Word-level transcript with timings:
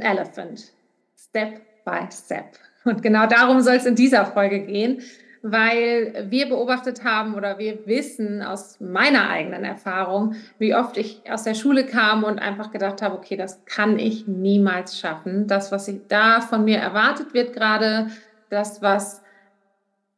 An 0.00 0.16
Elephant. 0.16 0.72
Step 1.16 1.60
by 1.84 2.08
Step. 2.10 2.58
Und 2.84 3.02
genau 3.02 3.26
darum 3.26 3.60
soll 3.60 3.74
es 3.74 3.86
in 3.86 3.94
dieser 3.94 4.24
Folge 4.24 4.60
gehen, 4.60 5.02
weil 5.42 6.26
wir 6.28 6.48
beobachtet 6.48 7.04
haben 7.04 7.34
oder 7.34 7.58
wir 7.58 7.86
wissen 7.86 8.42
aus 8.42 8.78
meiner 8.80 9.28
eigenen 9.28 9.64
Erfahrung, 9.64 10.34
wie 10.58 10.74
oft 10.74 10.96
ich 10.96 11.22
aus 11.30 11.44
der 11.44 11.54
Schule 11.54 11.84
kam 11.84 12.24
und 12.24 12.38
einfach 12.38 12.70
gedacht 12.70 13.02
habe, 13.02 13.16
okay, 13.16 13.36
das 13.36 13.64
kann 13.64 13.98
ich 13.98 14.26
niemals 14.26 14.98
schaffen. 14.98 15.46
Das, 15.46 15.72
was 15.72 15.88
ich 15.88 16.00
da 16.08 16.40
von 16.40 16.64
mir 16.64 16.78
erwartet 16.78 17.32
wird 17.32 17.54
gerade, 17.54 18.08
das, 18.48 18.82
was 18.82 19.22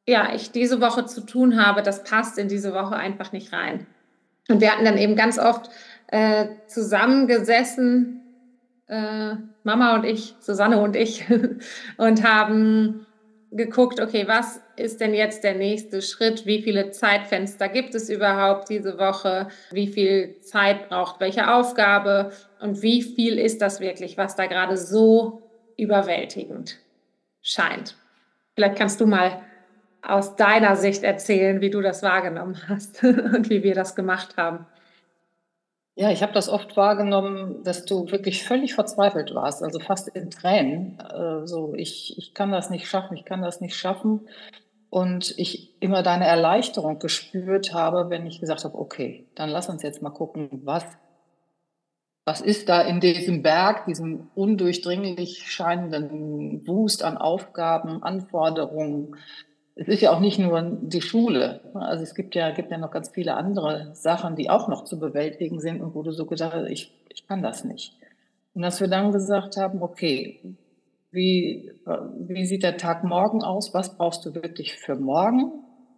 ja, 0.06 0.34
ich 0.34 0.50
diese 0.50 0.80
Woche 0.80 1.06
zu 1.06 1.20
tun 1.20 1.64
habe, 1.64 1.82
das 1.82 2.02
passt 2.02 2.38
in 2.38 2.48
diese 2.48 2.74
Woche 2.74 2.96
einfach 2.96 3.30
nicht 3.32 3.52
rein. 3.52 3.86
Und 4.48 4.60
wir 4.60 4.72
hatten 4.72 4.84
dann 4.84 4.98
eben 4.98 5.14
ganz 5.14 5.38
oft 5.38 5.70
äh, 6.08 6.46
zusammengesessen, 6.66 8.21
äh, 8.92 9.36
Mama 9.64 9.94
und 9.94 10.04
ich, 10.04 10.34
Susanne 10.40 10.78
und 10.80 10.96
ich, 10.96 11.24
und 11.96 12.22
haben 12.22 13.06
geguckt, 13.50 14.00
okay, 14.00 14.26
was 14.28 14.60
ist 14.76 15.00
denn 15.00 15.14
jetzt 15.14 15.44
der 15.44 15.54
nächste 15.54 16.02
Schritt? 16.02 16.46
Wie 16.46 16.62
viele 16.62 16.90
Zeitfenster 16.90 17.68
gibt 17.68 17.94
es 17.94 18.08
überhaupt 18.08 18.68
diese 18.68 18.98
Woche? 18.98 19.48
Wie 19.70 19.86
viel 19.86 20.40
Zeit 20.40 20.88
braucht 20.88 21.20
welche 21.20 21.52
Aufgabe? 21.52 22.32
Und 22.60 22.82
wie 22.82 23.02
viel 23.02 23.38
ist 23.38 23.62
das 23.62 23.80
wirklich, 23.80 24.16
was 24.16 24.36
da 24.36 24.46
gerade 24.46 24.76
so 24.76 25.42
überwältigend 25.76 26.78
scheint? 27.42 27.96
Vielleicht 28.54 28.76
kannst 28.76 29.00
du 29.00 29.06
mal 29.06 29.42
aus 30.02 30.36
deiner 30.36 30.76
Sicht 30.76 31.02
erzählen, 31.02 31.60
wie 31.60 31.70
du 31.70 31.80
das 31.80 32.02
wahrgenommen 32.02 32.56
hast 32.68 33.02
und 33.04 33.48
wie 33.48 33.62
wir 33.62 33.74
das 33.74 33.94
gemacht 33.94 34.36
haben. 34.36 34.66
Ja, 35.94 36.10
ich 36.10 36.22
habe 36.22 36.32
das 36.32 36.48
oft 36.48 36.76
wahrgenommen, 36.76 37.62
dass 37.64 37.84
du 37.84 38.10
wirklich 38.10 38.44
völlig 38.44 38.74
verzweifelt 38.74 39.34
warst, 39.34 39.62
also 39.62 39.78
fast 39.78 40.08
in 40.08 40.30
Tränen. 40.30 40.98
Äh, 41.00 41.46
so, 41.46 41.74
ich, 41.74 42.16
ich 42.16 42.32
kann 42.32 42.50
das 42.50 42.70
nicht 42.70 42.88
schaffen, 42.88 43.16
ich 43.16 43.26
kann 43.26 43.42
das 43.42 43.60
nicht 43.60 43.76
schaffen. 43.76 44.28
Und 44.88 45.34
ich 45.38 45.80
immer 45.82 46.02
deine 46.02 46.26
Erleichterung 46.26 46.98
gespürt 46.98 47.74
habe, 47.74 48.10
wenn 48.10 48.26
ich 48.26 48.40
gesagt 48.40 48.64
habe, 48.64 48.78
okay, 48.78 49.26
dann 49.34 49.50
lass 49.50 49.68
uns 49.68 49.82
jetzt 49.82 50.02
mal 50.02 50.10
gucken, 50.10 50.48
was, 50.64 50.84
was 52.24 52.40
ist 52.40 52.68
da 52.68 52.82
in 52.82 53.00
diesem 53.00 53.42
Berg, 53.42 53.86
diesem 53.86 54.30
undurchdringlich 54.34 55.50
scheinenden 55.50 56.66
Wust 56.66 57.02
an 57.02 57.18
Aufgaben, 57.18 58.02
Anforderungen, 58.02 59.16
es 59.74 59.88
ist 59.88 60.02
ja 60.02 60.12
auch 60.12 60.20
nicht 60.20 60.38
nur 60.38 60.60
die 60.82 61.00
Schule. 61.00 61.60
Also 61.74 62.02
es 62.02 62.14
gibt 62.14 62.34
ja, 62.34 62.50
gibt 62.50 62.70
ja 62.70 62.78
noch 62.78 62.90
ganz 62.90 63.10
viele 63.10 63.34
andere 63.34 63.90
Sachen, 63.94 64.36
die 64.36 64.50
auch 64.50 64.68
noch 64.68 64.84
zu 64.84 64.98
bewältigen 64.98 65.60
sind 65.60 65.80
und 65.80 65.94
wo 65.94 66.02
du 66.02 66.12
so 66.12 66.26
gedacht 66.26 66.52
hast, 66.52 66.68
ich, 66.68 66.92
ich 67.08 67.26
kann 67.26 67.42
das 67.42 67.64
nicht. 67.64 67.96
Und 68.54 68.62
dass 68.62 68.80
wir 68.80 68.88
dann 68.88 69.12
gesagt 69.12 69.56
haben, 69.56 69.82
okay, 69.82 70.40
wie, 71.10 71.70
wie 72.18 72.44
sieht 72.46 72.62
der 72.62 72.76
Tag 72.76 73.04
morgen 73.04 73.42
aus? 73.42 73.72
Was 73.72 73.96
brauchst 73.96 74.24
du 74.26 74.34
wirklich 74.34 74.74
für 74.76 74.94
morgen? 74.94 75.52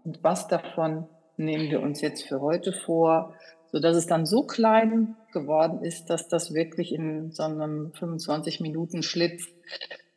Und 0.05 0.23
was 0.23 0.49
davon 0.49 1.07
nehmen 1.37 1.71
wir 1.71 1.81
uns 1.83 2.01
jetzt 2.01 2.23
für 2.23 2.41
heute 2.41 2.73
vor? 2.73 3.35
So 3.73 3.81
dass 3.81 3.97
es 3.97 4.07
dann 4.07 4.25
so 4.25 4.45
klein 4.45 5.17
geworden 5.33 5.83
ist, 5.83 6.11
dass 6.11 6.29
das 6.29 6.55
wirklich 6.55 6.93
in 6.93 7.33
so 7.33 7.43
einem 7.43 7.93
25 7.95 8.61
Minuten 8.61 9.03
Schlitz 9.03 9.49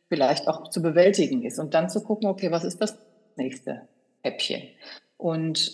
vielleicht 0.08 0.46
auch 0.46 0.70
zu 0.70 0.80
bewältigen 0.80 1.42
ist. 1.42 1.58
Und 1.58 1.74
dann 1.74 1.90
zu 1.90 2.04
gucken, 2.04 2.28
okay, 2.28 2.52
was 2.52 2.62
ist 2.62 2.80
das 2.80 2.96
nächste 3.38 3.82
Häppchen. 4.22 4.62
Und 5.16 5.72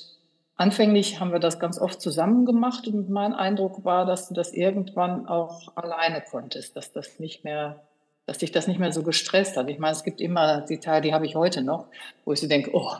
anfänglich 0.56 1.20
haben 1.20 1.32
wir 1.32 1.40
das 1.40 1.58
ganz 1.58 1.78
oft 1.78 2.00
zusammen 2.00 2.46
gemacht 2.46 2.86
und 2.86 3.10
mein 3.10 3.32
Eindruck 3.32 3.84
war, 3.84 4.06
dass 4.06 4.28
du 4.28 4.34
das 4.34 4.52
irgendwann 4.52 5.26
auch 5.26 5.76
alleine 5.76 6.22
konntest, 6.22 6.76
dass 6.76 6.92
das 6.92 7.18
nicht 7.18 7.44
mehr, 7.44 7.82
dass 8.26 8.38
dich 8.38 8.52
das 8.52 8.68
nicht 8.68 8.78
mehr 8.78 8.92
so 8.92 9.02
gestresst 9.02 9.56
hat. 9.56 9.68
Ich 9.68 9.78
meine, 9.78 9.92
es 9.92 10.04
gibt 10.04 10.20
immer 10.20 10.60
die 10.62 10.78
Teile, 10.78 11.02
die 11.02 11.14
habe 11.14 11.26
ich 11.26 11.34
heute 11.34 11.62
noch, 11.62 11.86
wo 12.24 12.32
ich 12.32 12.40
so 12.40 12.46
denke, 12.46 12.70
oh, 12.72 12.92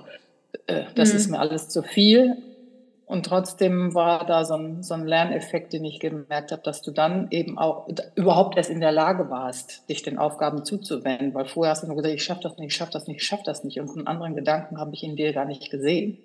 äh, 0.67 0.85
das 0.95 1.13
mhm. 1.13 1.17
ist 1.17 1.29
mir 1.29 1.39
alles 1.39 1.69
zu 1.69 1.83
viel. 1.83 2.37
Und 3.07 3.27
trotzdem 3.27 3.95
war 3.95 4.25
da 4.25 4.45
so 4.45 4.55
ein, 4.55 4.83
so 4.83 4.95
ein 4.95 5.07
Lerneffekt, 5.07 5.75
den 5.75 5.85
ich 5.85 6.01
gemerkt 6.01 6.53
habe, 6.53 6.63
dass 6.63 6.81
du 6.81 6.91
dann 6.91 7.29
eben 7.31 7.59
auch 7.59 7.87
überhaupt 8.15 8.57
erst 8.57 8.71
in 8.71 8.81
der 8.81 8.93
Lage 8.93 9.29
warst, 9.29 9.89
dich 9.91 10.03
den 10.03 10.19
Aufgaben 10.19 10.65
zuzuwenden. 10.65 11.35
Weil 11.35 11.45
vorher 11.45 11.73
hast 11.73 11.83
du 11.83 11.87
nur 11.87 11.97
gesagt, 11.97 12.15
ich 12.15 12.25
schaffe 12.25 12.41
das 12.43 12.57
nicht, 12.57 12.69
ich 12.69 12.77
schaffe 12.77 12.93
das 12.93 13.07
nicht, 13.07 13.21
ich 13.21 13.27
schaffe 13.27 13.43
das 13.45 13.63
nicht. 13.63 13.79
Und 13.79 13.91
einen 13.91 14.07
anderen 14.07 14.35
Gedanken 14.35 14.79
habe 14.79 14.95
ich 14.95 15.05
in 15.05 15.17
dir 15.17 15.35
gar 15.35 15.45
nicht 15.45 15.71
gesehen. 15.71 16.19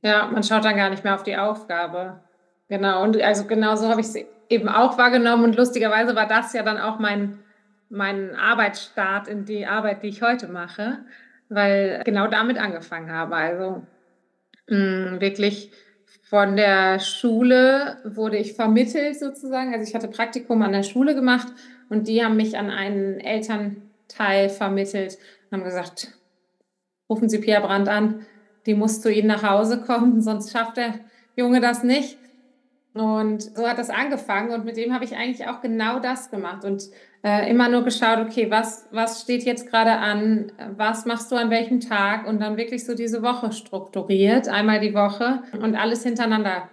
Ja, 0.00 0.26
man 0.26 0.42
schaut 0.42 0.64
dann 0.64 0.76
gar 0.76 0.88
nicht 0.88 1.04
mehr 1.04 1.14
auf 1.14 1.24
die 1.24 1.36
Aufgabe. 1.36 2.20
Genau. 2.68 3.02
Und 3.02 3.20
also 3.20 3.44
genau 3.44 3.76
so 3.76 3.88
habe 3.88 4.00
ich 4.00 4.06
es 4.06 4.16
eben 4.48 4.68
auch 4.68 4.96
wahrgenommen. 4.96 5.44
Und 5.44 5.56
lustigerweise 5.56 6.16
war 6.16 6.26
das 6.26 6.54
ja 6.54 6.62
dann 6.62 6.78
auch 6.78 6.98
mein, 6.98 7.38
mein 7.90 8.34
Arbeitsstart 8.34 9.28
in 9.28 9.44
die 9.44 9.66
Arbeit, 9.66 10.02
die 10.02 10.08
ich 10.08 10.22
heute 10.22 10.48
mache, 10.48 10.98
weil 11.50 12.00
genau 12.04 12.28
damit 12.28 12.56
angefangen 12.56 13.12
habe. 13.12 13.36
Also 13.36 13.82
mh, 14.68 15.16
mm, 15.16 15.20
wirklich 15.20 15.70
von 16.24 16.56
der 16.56 17.00
Schule 17.00 17.98
wurde 18.04 18.38
ich 18.38 18.54
vermittelt 18.54 19.18
sozusagen. 19.18 19.74
Also 19.74 19.86
ich 19.86 19.94
hatte 19.94 20.08
Praktikum 20.08 20.62
an 20.62 20.72
der 20.72 20.82
Schule 20.82 21.14
gemacht 21.14 21.48
und 21.90 22.08
die 22.08 22.24
haben 22.24 22.36
mich 22.36 22.56
an 22.56 22.70
einen 22.70 23.20
Elternteil 23.20 24.48
vermittelt 24.48 25.18
und 25.50 25.58
haben 25.58 25.64
gesagt, 25.64 26.12
rufen 27.10 27.28
Sie 27.28 27.38
Pia 27.38 27.60
Brandt 27.60 27.88
an, 27.88 28.24
die 28.64 28.74
muss 28.74 29.02
zu 29.02 29.12
Ihnen 29.12 29.28
nach 29.28 29.42
Hause 29.42 29.82
kommen, 29.82 30.22
sonst 30.22 30.50
schafft 30.50 30.78
der 30.78 30.94
Junge 31.36 31.60
das 31.60 31.82
nicht. 31.82 32.16
Und 32.94 33.42
so 33.42 33.68
hat 33.68 33.78
das 33.78 33.90
angefangen 33.90 34.52
und 34.52 34.64
mit 34.64 34.76
dem 34.78 34.94
habe 34.94 35.04
ich 35.04 35.16
eigentlich 35.16 35.46
auch 35.46 35.60
genau 35.60 35.98
das 35.98 36.30
gemacht 36.30 36.64
und 36.64 36.84
äh, 37.24 37.50
immer 37.50 37.70
nur 37.70 37.82
geschaut, 37.84 38.18
okay, 38.18 38.50
was, 38.50 38.86
was 38.90 39.22
steht 39.22 39.44
jetzt 39.44 39.70
gerade 39.70 39.92
an, 39.92 40.52
was 40.76 41.06
machst 41.06 41.32
du 41.32 41.36
an 41.36 41.48
welchem 41.48 41.80
Tag 41.80 42.28
und 42.28 42.38
dann 42.40 42.58
wirklich 42.58 42.84
so 42.84 42.94
diese 42.94 43.22
Woche 43.22 43.50
strukturiert, 43.52 44.46
einmal 44.48 44.78
die 44.78 44.94
Woche 44.94 45.42
und 45.58 45.74
alles 45.74 46.02
hintereinander 46.02 46.68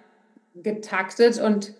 getaktet 0.53 1.39
und 1.39 1.73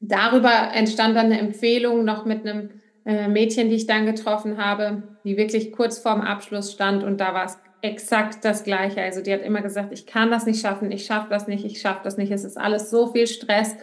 darüber 0.00 0.70
entstand 0.72 1.16
dann 1.16 1.26
eine 1.26 1.40
Empfehlung 1.40 2.04
noch 2.04 2.24
mit 2.24 2.46
einem 2.46 2.70
äh, 3.04 3.26
Mädchen, 3.26 3.68
die 3.68 3.74
ich 3.74 3.88
dann 3.88 4.06
getroffen 4.06 4.64
habe, 4.64 5.02
die 5.24 5.36
wirklich 5.36 5.72
kurz 5.72 5.98
vorm 5.98 6.20
Abschluss 6.20 6.70
stand 6.70 7.02
und 7.02 7.20
da 7.20 7.34
war 7.34 7.46
es 7.46 7.58
exakt 7.82 8.44
das 8.44 8.62
Gleiche. 8.62 9.02
Also 9.02 9.20
die 9.20 9.32
hat 9.32 9.42
immer 9.42 9.62
gesagt, 9.62 9.92
ich 9.92 10.06
kann 10.06 10.30
das 10.30 10.46
nicht 10.46 10.60
schaffen, 10.60 10.92
ich 10.92 11.06
schaffe 11.06 11.28
das 11.30 11.48
nicht, 11.48 11.64
ich 11.64 11.80
schaffe 11.80 12.00
das 12.04 12.16
nicht, 12.16 12.30
es 12.30 12.44
ist 12.44 12.56
alles 12.56 12.90
so 12.90 13.08
viel 13.08 13.26
Stress. 13.26 13.74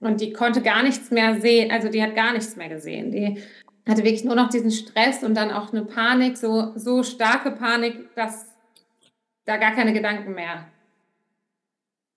Und 0.00 0.20
die 0.20 0.32
konnte 0.32 0.62
gar 0.62 0.82
nichts 0.82 1.10
mehr 1.10 1.40
sehen, 1.40 1.70
also 1.70 1.88
die 1.88 2.02
hat 2.02 2.14
gar 2.14 2.32
nichts 2.32 2.56
mehr 2.56 2.68
gesehen. 2.68 3.10
Die 3.10 3.42
hatte 3.88 4.04
wirklich 4.04 4.24
nur 4.24 4.36
noch 4.36 4.48
diesen 4.48 4.70
Stress 4.70 5.24
und 5.24 5.34
dann 5.34 5.50
auch 5.50 5.72
eine 5.72 5.84
Panik, 5.84 6.36
so, 6.36 6.72
so 6.76 7.02
starke 7.02 7.50
Panik, 7.50 8.14
dass 8.14 8.46
da 9.44 9.56
gar 9.56 9.72
keine 9.72 9.92
Gedanken 9.92 10.34
mehr 10.34 10.66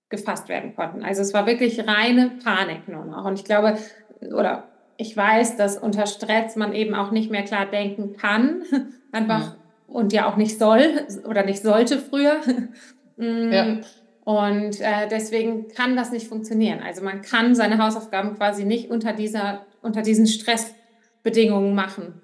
gefasst 0.10 0.50
werden 0.50 0.76
konnten. 0.76 1.04
Also 1.04 1.22
es 1.22 1.34
war 1.34 1.48
wirklich 1.48 1.88
reine 1.88 2.32
Panik 2.44 2.88
nur 2.88 3.06
noch. 3.06 3.26
Und 3.26 3.40
ich 3.40 3.46
glaube, 3.46 3.78
oder 4.20 4.66
ich 4.98 5.18
weiß, 5.18 5.58
dass 5.58 5.78
unter 5.78 6.06
Stress 6.06 6.56
man 6.56 6.74
eben 6.74 6.94
auch 6.94 7.12
nicht 7.12 7.32
mehr 7.32 7.44
klar 7.44 7.66
denken 7.66 8.16
kann. 8.18 8.64
Einfach 9.12 9.56
und 9.88 10.14
ja 10.14 10.30
auch 10.30 10.38
nicht 10.38 10.58
soll 10.58 11.06
oder 11.28 11.44
nicht 11.44 11.62
sollte 11.62 11.98
früher. 11.98 12.40
Mm. 13.18 13.52
ja. 13.52 13.78
Und 14.24 14.80
äh, 14.82 15.08
deswegen 15.10 15.68
kann 15.70 15.96
das 15.96 16.12
nicht 16.12 16.28
funktionieren. 16.28 16.80
Also 16.82 17.04
man 17.04 17.22
kann 17.22 17.56
seine 17.56 17.78
Hausaufgaben 17.84 18.36
quasi 18.36 18.66
nicht 18.66 18.92
unter, 18.92 19.14
dieser, 19.14 19.66
unter 19.82 20.02
diesen 20.02 20.28
Stressbedingungen 20.28 21.74
machen. 21.74 22.22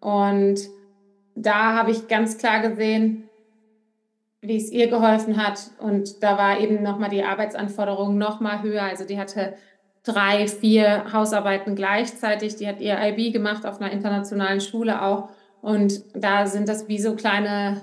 Und 0.00 0.60
da 1.34 1.74
habe 1.74 1.90
ich 1.90 2.08
ganz 2.08 2.38
klar 2.38 2.60
gesehen, 2.60 3.28
wie 4.40 4.56
es 4.56 4.70
ihr 4.70 4.88
geholfen 4.88 5.42
hat. 5.42 5.70
Und 5.78 6.22
da 6.22 6.38
war 6.38 6.60
eben 6.60 6.82
nochmal 6.82 7.10
die 7.10 7.22
Arbeitsanforderung 7.22 8.18
nochmal 8.18 8.62
höher. 8.62 8.82
Also 8.82 9.04
die 9.04 9.18
hatte 9.18 9.54
drei, 10.04 10.46
vier 10.46 11.12
Hausarbeiten 11.12 11.74
gleichzeitig. 11.74 12.56
Die 12.56 12.68
hat 12.68 12.80
ihr 12.80 12.98
IB 13.00 13.32
gemacht 13.32 13.66
auf 13.66 13.80
einer 13.80 13.92
internationalen 13.92 14.60
Schule 14.60 15.02
auch. 15.02 15.30
Und 15.60 16.04
da 16.14 16.46
sind 16.46 16.68
das 16.68 16.88
wie 16.88 16.98
so 16.98 17.16
kleine, 17.16 17.82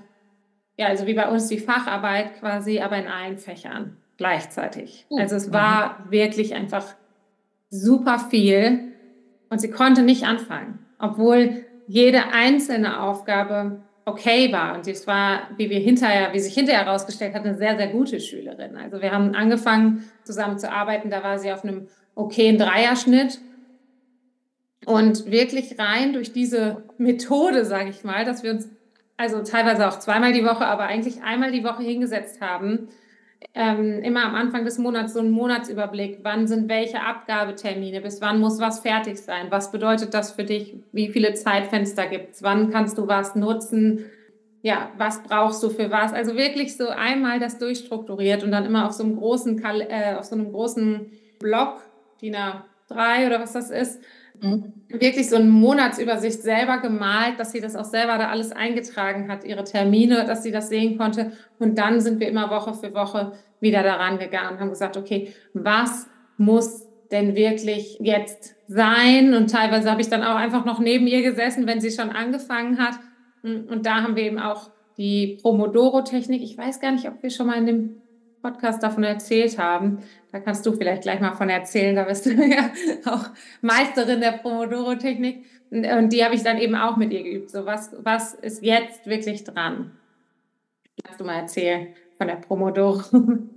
ja, 0.78 0.88
also 0.88 1.08
wie 1.08 1.14
bei 1.14 1.30
uns 1.30 1.48
die 1.48 1.60
Facharbeit 1.60 2.40
quasi, 2.40 2.82
aber 2.82 2.98
in 2.98 3.08
allen 3.08 3.38
Fächern 3.38 3.98
gleichzeitig. 4.18 5.06
Oh, 5.10 5.18
also 5.18 5.36
es 5.36 5.52
war 5.52 6.00
mhm. 6.06 6.12
wirklich 6.12 6.54
einfach 6.54 6.96
super 7.70 8.20
viel 8.20 8.94
und 9.50 9.60
sie 9.60 9.70
konnte 9.70 10.02
nicht 10.02 10.26
anfangen, 10.26 10.80
obwohl 11.00 11.66
jede 11.88 12.32
einzelne 12.32 13.02
Aufgabe 13.02 13.84
okay 14.06 14.52
war. 14.52 14.76
Und 14.76 14.88
es 14.88 15.08
war, 15.08 15.50
wie 15.58 15.70
wir 15.70 15.80
hinterher, 15.80 16.34
wie 16.34 16.40
sich 16.40 16.54
hinterher 16.54 16.86
herausgestellt 16.86 17.34
hat, 17.34 17.44
eine 17.44 17.56
sehr, 17.56 17.76
sehr 17.76 17.88
gute 17.88 18.20
Schülerin. 18.20 18.78
Also 18.78 19.02
wir 19.02 19.12
haben 19.12 19.34
angefangen 19.36 20.04
zusammen 20.24 20.60
zu 20.60 20.72
arbeiten, 20.72 21.10
da 21.10 21.24
war 21.24 21.40
sie 21.40 21.52
auf 21.52 21.64
einem 21.64 21.88
okayen 22.14 22.58
Dreierschnitt 22.58 23.40
und 24.86 25.30
wirklich 25.30 25.78
rein 25.80 26.14
durch 26.14 26.32
diese 26.32 26.84
Methode, 26.98 27.66
sage 27.66 27.90
ich 27.90 28.04
mal, 28.04 28.26
dass 28.26 28.44
wir 28.44 28.52
uns 28.52 28.70
also 29.18 29.42
teilweise 29.44 29.88
auch 29.88 30.00
zweimal 30.00 30.34
die 30.34 30.46
Woche, 30.46 30.66
aber 30.66 30.84
eigentlich 30.84 31.24
einmal 31.24 31.52
die 31.52 31.64
Woche 31.64 31.84
hingesetzt 31.84 32.42
haben, 32.42 32.90
ähm, 33.54 34.02
immer 34.04 34.26
am 34.26 34.36
Anfang 34.36 34.66
des 34.66 34.78
Monats 34.78 35.14
so 35.14 35.20
einen 35.20 35.32
Monatsüberblick. 35.32 36.20
Wann 36.24 36.48
sind 36.48 36.68
welche 36.70 37.02
Abgabetermine? 37.02 38.02
Bis 38.02 38.22
wann 38.22 38.40
muss 38.40 38.60
was 38.60 38.80
fertig 38.80 39.18
sein? 39.18 39.48
Was 39.50 39.72
bedeutet 39.72 40.14
das 40.14 40.32
für 40.32 40.44
dich? 40.44 40.76
Wie 40.92 41.10
viele 41.10 41.34
Zeitfenster 41.34 42.08
gibt 42.08 42.34
es? 42.34 42.44
Wann 42.44 42.72
kannst 42.72 42.98
du 42.98 43.08
was 43.08 43.36
nutzen? 43.36 44.06
Ja, 44.62 44.90
was 44.98 45.22
brauchst 45.24 45.62
du 45.62 45.70
für 45.70 45.92
was? 45.92 46.12
Also 46.12 46.36
wirklich 46.36 46.76
so 46.76 46.88
einmal 46.88 47.40
das 47.40 47.60
durchstrukturiert 47.60 48.44
und 48.44 48.52
dann 48.52 48.66
immer 48.66 48.88
auf 48.88 48.94
so 48.94 49.04
einem 49.04 49.16
großen, 49.16 49.64
äh, 49.64 50.16
auf 50.18 50.26
so 50.26 50.36
einem 50.36 50.52
großen 50.52 51.12
Block, 51.40 51.82
DIN 52.22 52.36
A3 52.36 53.28
oder 53.28 53.40
was 53.40 53.54
das 53.54 53.70
ist, 53.70 54.02
Mhm. 54.42 54.74
wirklich 54.90 55.30
so 55.30 55.36
eine 55.36 55.46
Monatsübersicht 55.46 56.42
selber 56.42 56.80
gemalt, 56.80 57.40
dass 57.40 57.52
sie 57.52 57.62
das 57.62 57.76
auch 57.76 57.86
selber 57.86 58.18
da 58.18 58.30
alles 58.30 58.52
eingetragen 58.52 59.30
hat, 59.30 59.44
ihre 59.44 59.64
Termine, 59.64 60.26
dass 60.26 60.44
sie 60.44 60.52
das 60.52 60.70
sehen 60.70 60.98
konnte. 60.98 61.32
Und 61.60 61.78
dann 61.78 62.02
sind 62.02 62.20
wir 62.20 62.28
immer 62.28 62.50
Woche 62.50 62.74
für 62.74 62.94
Woche 62.94 63.34
wieder 63.60 63.84
daran 63.84 64.20
gegangen 64.20 64.54
und 64.54 64.60
haben 64.60 64.70
gesagt, 64.70 64.98
okay, 64.98 65.34
was 65.54 66.08
muss 66.38 66.88
denn 67.12 67.36
wirklich 67.36 67.98
jetzt 68.00 68.56
sein? 68.68 69.34
Und 69.34 69.50
teilweise 69.50 69.90
habe 69.90 70.02
ich 70.02 70.10
dann 70.10 70.24
auch 70.24 70.36
einfach 70.36 70.66
noch 70.66 70.80
neben 70.80 71.08
ihr 71.08 71.22
gesessen, 71.22 71.68
wenn 71.68 71.82
sie 71.82 71.92
schon 71.92 72.10
angefangen 72.10 72.78
hat. 72.78 73.00
Und 73.44 73.86
da 73.86 74.02
haben 74.02 74.16
wir 74.16 74.24
eben 74.24 74.40
auch 74.40 74.72
die 74.98 75.38
Promodoro-Technik. 75.42 76.42
Ich 76.42 76.58
weiß 76.58 76.80
gar 76.80 76.92
nicht, 76.92 77.08
ob 77.08 77.22
wir 77.22 77.30
schon 77.30 77.48
mal 77.48 77.58
in 77.58 77.66
dem 77.66 78.02
Podcast 78.42 78.84
davon 78.84 79.04
erzählt 79.04 79.58
haben. 79.58 80.00
Da 80.36 80.42
kannst 80.42 80.66
du 80.66 80.74
vielleicht 80.74 81.04
gleich 81.04 81.22
mal 81.22 81.32
von 81.32 81.48
erzählen. 81.48 81.96
Da 81.96 82.04
bist 82.04 82.26
du 82.26 82.32
ja 82.34 82.70
auch 83.06 83.30
Meisterin 83.62 84.20
der 84.20 84.34
Pomodoro-Technik. 84.34 85.46
Und 85.72 86.10
die 86.12 86.26
habe 86.26 86.36
ich 86.36 86.44
dann 86.44 86.58
eben 86.58 86.76
auch 86.76 86.98
mit 86.98 87.14
ihr 87.14 87.24
geübt. 87.24 87.52
So, 87.52 87.66
was, 87.66 87.96
was 88.00 88.34
ist 88.34 88.62
jetzt 88.62 89.06
wirklich 89.06 89.46
dran? 89.46 89.92
Kannst 91.02 91.22
du 91.22 91.24
mal 91.24 91.38
erzählen 91.38 91.88
von 92.18 92.28
der 92.28 92.36
Pomodoro? 92.36 93.02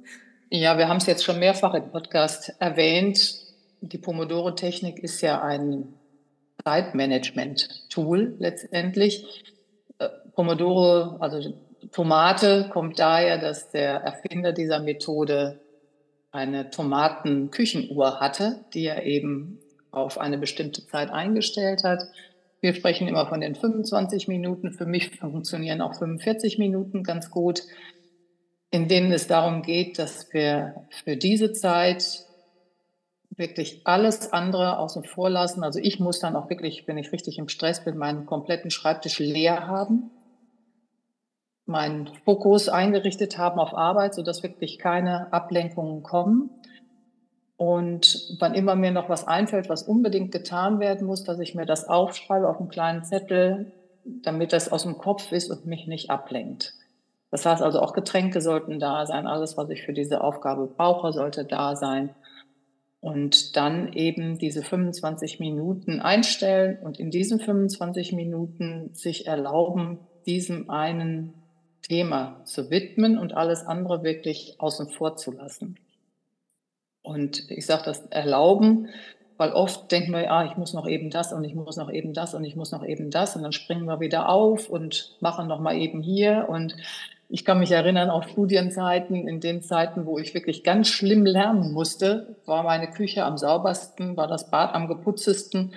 Ja, 0.50 0.78
wir 0.78 0.88
haben 0.88 0.96
es 0.98 1.06
jetzt 1.06 1.24
schon 1.24 1.40
mehrfach 1.40 1.74
im 1.74 1.90
Podcast 1.90 2.54
erwähnt. 2.60 3.38
Die 3.80 3.98
Pomodoro-Technik 3.98 5.00
ist 5.00 5.20
ja 5.20 5.42
ein 5.42 5.92
Zeitmanagement-Tool 6.64 8.36
letztendlich. 8.38 9.44
Äh, 9.98 10.08
Pomodoro, 10.32 11.16
also 11.18 11.54
Tomate 11.90 12.70
kommt 12.72 12.98
daher, 13.00 13.36
dass 13.36 13.68
der 13.70 13.96
Erfinder 13.96 14.52
dieser 14.52 14.78
Methode 14.80 15.60
eine 16.30 16.70
Tomatenküchenuhr 16.70 18.20
hatte, 18.20 18.64
die 18.74 18.84
er 18.86 19.04
eben 19.04 19.58
auf 19.90 20.18
eine 20.18 20.38
bestimmte 20.38 20.86
Zeit 20.86 21.10
eingestellt 21.10 21.84
hat. 21.84 22.02
Wir 22.60 22.74
sprechen 22.74 23.08
immer 23.08 23.26
von 23.26 23.40
den 23.40 23.54
25 23.54 24.28
Minuten. 24.28 24.72
Für 24.72 24.86
mich 24.86 25.16
funktionieren 25.18 25.80
auch 25.80 25.94
45 25.94 26.58
Minuten 26.58 27.02
ganz 27.02 27.30
gut, 27.30 27.62
in 28.70 28.88
denen 28.88 29.12
es 29.12 29.26
darum 29.26 29.62
geht, 29.62 29.98
dass 29.98 30.32
wir 30.32 30.86
für 31.04 31.16
diese 31.16 31.52
Zeit 31.52 32.24
wirklich 33.30 33.82
alles 33.84 34.32
andere 34.32 34.78
außen 34.78 35.04
vor 35.04 35.30
lassen. 35.30 35.62
Also 35.62 35.78
ich 35.78 36.00
muss 36.00 36.18
dann 36.18 36.36
auch 36.36 36.50
wirklich, 36.50 36.86
wenn 36.88 36.98
ich 36.98 37.12
richtig 37.12 37.38
im 37.38 37.48
Stress 37.48 37.84
bin, 37.84 37.96
meinen 37.96 38.26
kompletten 38.26 38.70
Schreibtisch 38.70 39.20
leer 39.20 39.66
haben 39.68 40.10
meinen 41.68 42.08
Fokus 42.24 42.68
eingerichtet 42.68 43.36
haben 43.36 43.60
auf 43.60 43.74
Arbeit, 43.74 44.14
sodass 44.14 44.42
wirklich 44.42 44.78
keine 44.78 45.32
Ablenkungen 45.32 46.02
kommen. 46.02 46.50
Und 47.58 48.36
wann 48.38 48.54
immer 48.54 48.74
mir 48.74 48.90
noch 48.90 49.08
was 49.08 49.26
einfällt, 49.26 49.68
was 49.68 49.82
unbedingt 49.82 50.32
getan 50.32 50.80
werden 50.80 51.06
muss, 51.06 51.24
dass 51.24 51.38
ich 51.40 51.54
mir 51.54 51.66
das 51.66 51.86
aufschreibe 51.88 52.48
auf 52.48 52.58
einem 52.58 52.70
kleinen 52.70 53.04
Zettel, 53.04 53.72
damit 54.04 54.52
das 54.52 54.72
aus 54.72 54.84
dem 54.84 54.96
Kopf 54.96 55.30
ist 55.32 55.50
und 55.50 55.66
mich 55.66 55.86
nicht 55.86 56.08
ablenkt. 56.08 56.74
Das 57.30 57.44
heißt 57.44 57.62
also 57.62 57.80
auch 57.80 57.92
Getränke 57.92 58.40
sollten 58.40 58.78
da 58.78 59.04
sein, 59.04 59.26
alles, 59.26 59.58
was 59.58 59.68
ich 59.68 59.82
für 59.82 59.92
diese 59.92 60.22
Aufgabe 60.22 60.66
brauche, 60.66 61.12
sollte 61.12 61.44
da 61.44 61.76
sein. 61.76 62.14
Und 63.00 63.56
dann 63.56 63.92
eben 63.92 64.38
diese 64.38 64.62
25 64.62 65.38
Minuten 65.38 66.00
einstellen 66.00 66.78
und 66.82 66.98
in 66.98 67.10
diesen 67.10 67.38
25 67.38 68.12
Minuten 68.12 68.90
sich 68.94 69.26
erlauben, 69.26 69.98
diesem 70.26 70.70
einen 70.70 71.34
Thema 71.82 72.40
zu 72.44 72.70
widmen 72.70 73.18
und 73.18 73.36
alles 73.36 73.64
andere 73.64 74.02
wirklich 74.02 74.56
außen 74.58 74.88
vor 74.88 75.16
zu 75.16 75.32
lassen. 75.32 75.78
Und 77.02 77.50
ich 77.50 77.64
sage 77.64 77.84
das 77.84 78.06
erlauben, 78.06 78.88
weil 79.38 79.52
oft 79.52 79.90
denken 79.90 80.12
wir, 80.12 80.30
ah, 80.30 80.44
ich 80.44 80.56
muss 80.56 80.74
noch 80.74 80.86
eben 80.86 81.10
das 81.10 81.32
und 81.32 81.44
ich 81.44 81.54
muss 81.54 81.76
noch 81.76 81.90
eben 81.90 82.12
das 82.12 82.34
und 82.34 82.44
ich 82.44 82.56
muss 82.56 82.72
noch 82.72 82.84
eben 82.84 83.10
das 83.10 83.36
und 83.36 83.42
dann 83.42 83.52
springen 83.52 83.86
wir 83.86 84.00
wieder 84.00 84.28
auf 84.28 84.68
und 84.68 85.16
machen 85.20 85.46
noch 85.46 85.60
mal 85.60 85.76
eben 85.76 86.02
hier 86.02 86.46
und 86.48 86.76
ich 87.30 87.44
kann 87.44 87.58
mich 87.58 87.70
erinnern 87.70 88.08
auf 88.08 88.26
Studienzeiten, 88.28 89.28
in 89.28 89.40
den 89.40 89.62
Zeiten, 89.62 90.06
wo 90.06 90.18
ich 90.18 90.34
wirklich 90.34 90.64
ganz 90.64 90.88
schlimm 90.88 91.26
lernen 91.26 91.72
musste, 91.72 92.36
war 92.46 92.62
meine 92.62 92.90
Küche 92.90 93.24
am 93.24 93.36
saubersten, 93.36 94.16
war 94.16 94.26
das 94.26 94.50
Bad 94.50 94.74
am 94.74 94.88
geputztesten 94.88 95.74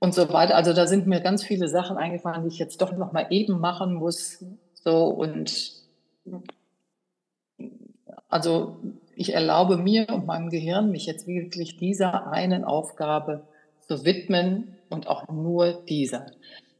und 0.00 0.14
so 0.14 0.32
weiter. 0.32 0.56
Also 0.56 0.72
da 0.72 0.88
sind 0.88 1.06
mir 1.06 1.20
ganz 1.20 1.44
viele 1.44 1.68
Sachen 1.68 1.96
eingefallen, 1.96 2.42
die 2.42 2.48
ich 2.48 2.58
jetzt 2.58 2.82
doch 2.82 2.92
noch 2.92 3.12
mal 3.12 3.26
eben 3.30 3.60
machen 3.60 3.94
muss, 3.94 4.44
so 4.84 5.06
und 5.06 5.72
also 8.28 8.76
ich 9.14 9.34
erlaube 9.34 9.76
mir 9.76 10.08
und 10.08 10.26
meinem 10.26 10.50
Gehirn, 10.50 10.90
mich 10.90 11.06
jetzt 11.06 11.26
wirklich 11.26 11.76
dieser 11.76 12.32
einen 12.32 12.64
Aufgabe 12.64 13.42
zu 13.80 14.04
widmen 14.04 14.76
und 14.88 15.08
auch 15.08 15.28
nur 15.28 15.72
dieser. 15.72 16.26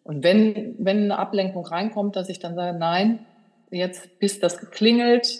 Und 0.05 0.25
wenn, 0.25 0.75
wenn 0.79 1.05
eine 1.05 1.19
Ablenkung 1.19 1.67
reinkommt, 1.67 2.17
dass 2.17 2.29
ich 2.29 2.39
dann 2.39 2.55
sage, 2.55 2.79
nein, 2.79 3.27
jetzt 3.71 4.19
bis 4.19 4.41
das 4.41 4.71
klingelt, 4.71 5.39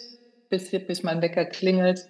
bis, 0.49 0.69
bis 0.69 1.03
mein 1.03 1.21
Wecker 1.21 1.45
klingelt, 1.45 2.07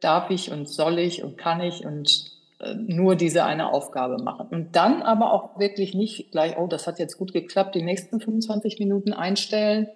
darf 0.00 0.30
ich 0.30 0.52
und 0.52 0.68
soll 0.68 0.98
ich 0.98 1.22
und 1.22 1.38
kann 1.38 1.60
ich 1.60 1.86
und 1.86 2.33
nur 2.74 3.16
diese 3.16 3.44
eine 3.44 3.72
Aufgabe 3.72 4.22
machen. 4.22 4.48
Und 4.50 4.76
dann 4.76 5.02
aber 5.02 5.32
auch 5.32 5.58
wirklich 5.58 5.94
nicht 5.94 6.30
gleich, 6.30 6.56
oh, 6.56 6.66
das 6.66 6.86
hat 6.86 6.98
jetzt 6.98 7.18
gut 7.18 7.32
geklappt, 7.32 7.74
die 7.74 7.82
nächsten 7.82 8.20
25 8.20 8.78
Minuten 8.78 9.12
einstellen, 9.12 9.88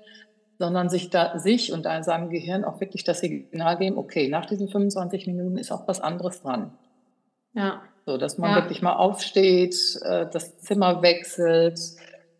sondern 0.58 0.90
sich 0.90 1.10
da 1.10 1.38
sich 1.38 1.72
und 1.72 1.84
seinem 1.84 2.30
Gehirn 2.30 2.64
auch 2.64 2.80
wirklich 2.80 3.04
das 3.04 3.20
Signal 3.20 3.78
geben, 3.78 3.96
okay, 3.96 4.28
nach 4.28 4.46
diesen 4.46 4.68
25 4.68 5.26
Minuten 5.26 5.56
ist 5.56 5.70
auch 5.70 5.86
was 5.86 6.00
anderes 6.00 6.42
dran. 6.42 6.72
Ja. 7.54 7.82
So, 8.06 8.16
dass 8.16 8.38
man 8.38 8.50
ja. 8.50 8.56
wirklich 8.56 8.82
mal 8.82 8.96
aufsteht, 8.96 10.00
äh, 10.02 10.26
das 10.32 10.58
Zimmer 10.58 11.02
wechselt, 11.02 11.78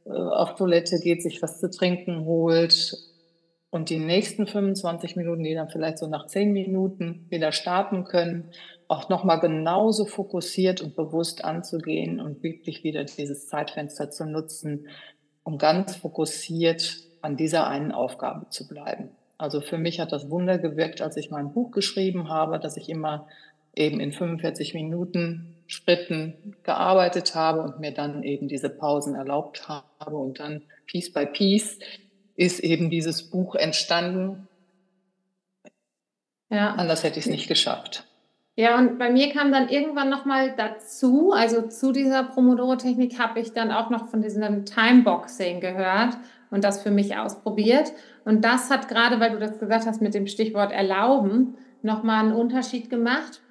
äh, 0.07 0.11
auf 0.11 0.55
Toilette 0.57 0.99
geht, 0.99 1.23
sich 1.23 1.43
was 1.43 1.61
zu 1.61 1.71
trinken 1.71 2.25
holt 2.25 2.97
und 3.71 3.91
die 3.91 3.99
nächsten 3.99 4.47
25 4.47 5.17
Minuten, 5.17 5.45
die 5.45 5.55
dann 5.55 5.69
vielleicht 5.69 5.99
so 5.99 6.07
nach 6.07 6.27
10 6.27 6.53
Minuten 6.53 7.27
wieder 7.29 7.53
starten 7.53 8.05
können, 8.05 8.51
auch 8.89 9.11
nochmal 9.11 9.39
genauso 9.39 10.07
fokussiert 10.07 10.81
und 10.81 10.97
bewusst 10.97 11.45
anzugehen 11.45 12.21
und 12.21 12.43
wirklich 12.43 12.85
wieder 12.85 13.05
dieses 13.05 13.47
Zeitfenster 13.47 14.11
zu 14.11 14.25
nutzen, 14.25 14.89
um 15.45 15.59
ganz 15.59 15.97
fokussiert 15.97 16.97
an 17.21 17.37
dieser 17.37 17.69
einen 17.69 17.93
Aufgabe 17.93 18.49
zu 18.49 18.67
bleiben. 18.67 19.11
Also 19.37 19.61
für 19.61 19.79
mich 19.79 20.01
hat 20.01 20.13
das 20.13 20.31
Wunder 20.31 20.59
gewirkt, 20.59 21.03
als 21.03 21.17
ich 21.17 21.31
mein 21.31 21.53
Buch 21.53 21.71
geschrieben 21.71 22.29
habe, 22.29 22.59
dass 22.59 22.77
ich 22.77 22.89
immer 22.89 23.29
eben 23.75 24.01
in 24.01 24.13
45 24.13 24.75
Minuten 24.75 25.55
Schritten 25.67 26.57
gearbeitet 26.65 27.35
habe 27.35 27.63
und 27.63 27.79
mir 27.79 27.93
dann 27.93 28.23
eben 28.23 28.49
diese 28.49 28.71
Pausen 28.71 29.15
erlaubt 29.15 29.69
habe. 29.69 30.17
Und 30.17 30.41
dann 30.41 30.63
Piece 30.87 31.13
by 31.13 31.27
Piece 31.27 31.79
ist 32.37 32.61
eben 32.61 32.91
dieses 32.91 33.31
Buch 33.31 33.55
entstanden. 33.55 34.49
Ja. 36.51 36.75
Anders 36.75 37.05
hätte 37.05 37.19
ich 37.19 37.27
es 37.27 37.31
nicht 37.31 37.49
geschafft. 37.49 38.07
Ja, 38.59 38.77
und 38.77 38.99
bei 38.99 39.09
mir 39.09 39.29
kam 39.33 39.53
dann 39.53 39.69
irgendwann 39.69 40.11
nochmal 40.11 40.53
dazu, 40.57 41.31
also 41.31 41.69
zu 41.69 41.93
dieser 41.93 42.25
Promodoro-Technik 42.25 43.17
habe 43.17 43.39
ich 43.39 43.53
dann 43.53 43.71
auch 43.71 43.89
noch 43.89 44.09
von 44.09 44.21
diesem 44.21 44.65
Timeboxing 44.65 45.61
gehört 45.61 46.19
und 46.51 46.65
das 46.65 46.83
für 46.83 46.91
mich 46.91 47.17
ausprobiert. 47.17 47.93
Und 48.25 48.45
das 48.45 48.69
hat 48.69 48.89
gerade, 48.89 49.21
weil 49.21 49.31
du 49.31 49.39
das 49.39 49.61
gesagt 49.61 49.87
hast 49.87 50.03
mit 50.03 50.13
dem 50.13 50.27
Stichwort 50.27 50.73
erlauben, 50.73 51.55
nochmal 51.83 52.25
einen 52.25 52.33
Unterschied 52.33 52.91
gemacht, 52.91 53.43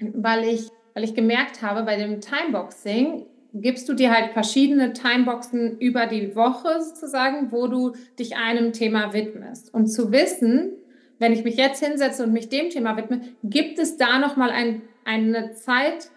weil 0.00 0.42
ich, 0.48 0.68
weil 0.94 1.04
ich 1.04 1.14
gemerkt 1.14 1.62
habe, 1.62 1.84
bei 1.84 1.96
dem 1.96 2.20
Timeboxing 2.20 3.26
gibst 3.52 3.88
du 3.88 3.92
dir 3.92 4.12
halt 4.12 4.32
verschiedene 4.32 4.94
Timeboxen 4.94 5.78
über 5.78 6.08
die 6.08 6.34
Woche 6.34 6.82
sozusagen, 6.82 7.52
wo 7.52 7.68
du 7.68 7.92
dich 8.18 8.36
einem 8.36 8.72
Thema 8.72 9.12
widmest. 9.12 9.72
Und 9.72 9.86
zu 9.86 10.10
wissen, 10.10 10.72
wenn 11.18 11.32
ich 11.32 11.44
mich 11.44 11.56
jetzt 11.56 11.84
hinsetze 11.84 12.24
und 12.24 12.32
mich 12.32 12.48
dem 12.48 12.70
Thema 12.70 12.96
widme, 12.96 13.20
gibt 13.42 13.78
es 13.78 13.96
da 13.96 14.18
nochmal 14.18 14.50
ein, 14.50 14.82
eine 15.04 15.54
Zeit 15.54 16.08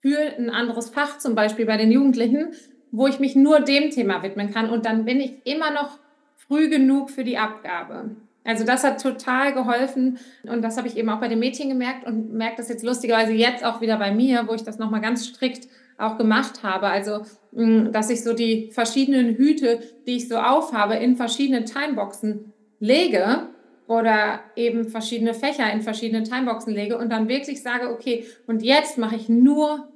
für 0.00 0.18
ein 0.38 0.50
anderes 0.50 0.90
Fach, 0.90 1.18
zum 1.18 1.34
Beispiel 1.34 1.66
bei 1.66 1.76
den 1.76 1.90
Jugendlichen, 1.90 2.48
wo 2.90 3.06
ich 3.06 3.18
mich 3.18 3.34
nur 3.34 3.60
dem 3.60 3.90
Thema 3.90 4.22
widmen 4.22 4.52
kann 4.52 4.70
und 4.70 4.86
dann 4.86 5.04
bin 5.04 5.20
ich 5.20 5.46
immer 5.46 5.70
noch 5.70 5.98
früh 6.36 6.68
genug 6.68 7.10
für 7.10 7.24
die 7.24 7.38
Abgabe. 7.38 8.16
Also 8.44 8.64
das 8.64 8.84
hat 8.84 9.02
total 9.02 9.54
geholfen 9.54 10.18
und 10.42 10.62
das 10.62 10.76
habe 10.76 10.86
ich 10.86 10.96
eben 10.98 11.08
auch 11.08 11.20
bei 11.20 11.28
den 11.28 11.38
Mädchen 11.38 11.70
gemerkt 11.70 12.06
und 12.06 12.34
merke 12.34 12.56
das 12.58 12.68
jetzt 12.68 12.84
lustigerweise 12.84 13.32
jetzt 13.32 13.64
auch 13.64 13.80
wieder 13.80 13.96
bei 13.96 14.12
mir, 14.12 14.46
wo 14.46 14.54
ich 14.54 14.62
das 14.62 14.78
nochmal 14.78 15.00
ganz 15.00 15.26
strikt 15.26 15.66
auch 15.96 16.18
gemacht 16.18 16.62
habe. 16.62 16.88
Also, 16.88 17.22
mm, 17.52 17.92
dass 17.92 18.10
ich 18.10 18.22
so 18.22 18.34
die 18.34 18.70
verschiedenen 18.72 19.36
Hüte, 19.36 19.80
die 20.06 20.16
ich 20.16 20.28
so 20.28 20.36
aufhabe, 20.36 20.94
in 20.96 21.16
verschiedene 21.16 21.64
Timeboxen 21.64 22.52
lege 22.80 23.48
oder 23.86 24.40
eben 24.56 24.88
verschiedene 24.88 25.34
Fächer 25.34 25.70
in 25.72 25.82
verschiedene 25.82 26.22
Timeboxen 26.22 26.72
lege 26.72 26.96
und 26.96 27.10
dann 27.10 27.28
wirklich 27.28 27.62
sage, 27.62 27.90
okay, 27.90 28.26
und 28.46 28.62
jetzt 28.62 28.98
mache 28.98 29.16
ich 29.16 29.28
nur 29.28 29.88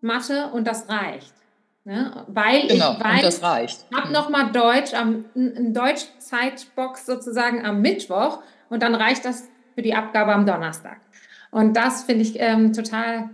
Mathe 0.00 0.50
und 0.52 0.66
das 0.66 0.88
reicht. 0.88 1.34
Ne? 1.84 2.24
Weil 2.28 2.66
genau, 2.68 2.92
ich 2.92 3.04
weiß, 3.04 3.22
das 3.22 3.42
reicht. 3.42 3.84
habe 3.94 4.08
mhm. 4.08 4.12
nochmal 4.12 4.52
Deutsch, 4.52 4.94
am, 4.94 5.24
ein 5.34 5.74
Deutsch-Zeitbox 5.74 7.04
sozusagen 7.04 7.64
am 7.64 7.82
Mittwoch 7.82 8.40
und 8.70 8.82
dann 8.82 8.94
reicht 8.94 9.24
das 9.24 9.48
für 9.74 9.82
die 9.82 9.94
Abgabe 9.94 10.32
am 10.32 10.46
Donnerstag. 10.46 10.98
Und 11.50 11.76
das 11.76 12.04
finde 12.04 12.22
ich 12.22 12.40
ähm, 12.40 12.72
total, 12.72 13.30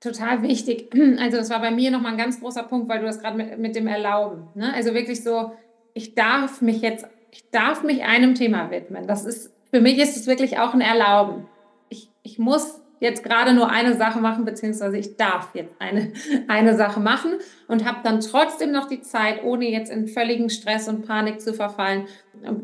total 0.00 0.42
wichtig. 0.42 0.90
Also 1.20 1.38
das 1.38 1.50
war 1.50 1.60
bei 1.60 1.70
mir 1.70 1.90
nochmal 1.90 2.12
ein 2.12 2.18
ganz 2.18 2.40
großer 2.40 2.64
Punkt, 2.64 2.88
weil 2.88 3.00
du 3.00 3.06
das 3.06 3.20
gerade 3.20 3.36
mit, 3.36 3.58
mit 3.58 3.76
dem 3.76 3.86
Erlauben. 3.86 4.48
Ne? 4.54 4.72
Also 4.74 4.92
wirklich 4.92 5.22
so, 5.22 5.52
ich 5.94 6.14
darf 6.14 6.60
mich 6.60 6.82
jetzt 6.82 7.06
ich 7.30 7.50
darf 7.50 7.82
mich 7.82 8.02
einem 8.02 8.34
Thema 8.34 8.70
widmen. 8.70 9.06
Das 9.06 9.24
ist, 9.24 9.52
für 9.70 9.80
mich 9.80 9.98
ist 9.98 10.16
es 10.16 10.26
wirklich 10.26 10.58
auch 10.58 10.74
ein 10.74 10.80
Erlauben. 10.80 11.46
Ich, 11.88 12.08
ich 12.22 12.38
muss 12.38 12.80
jetzt 13.00 13.24
gerade 13.24 13.54
nur 13.54 13.70
eine 13.70 13.96
Sache 13.96 14.20
machen, 14.20 14.44
beziehungsweise 14.44 14.98
ich 14.98 15.16
darf 15.16 15.54
jetzt 15.54 15.74
eine, 15.78 16.12
eine 16.48 16.76
Sache 16.76 17.00
machen 17.00 17.32
und 17.66 17.86
habe 17.86 17.98
dann 18.04 18.20
trotzdem 18.20 18.72
noch 18.72 18.88
die 18.88 19.00
Zeit, 19.00 19.42
ohne 19.42 19.70
jetzt 19.70 19.90
in 19.90 20.06
völligen 20.06 20.50
Stress 20.50 20.88
und 20.88 21.06
Panik 21.06 21.40
zu 21.40 21.54
verfallen, 21.54 22.06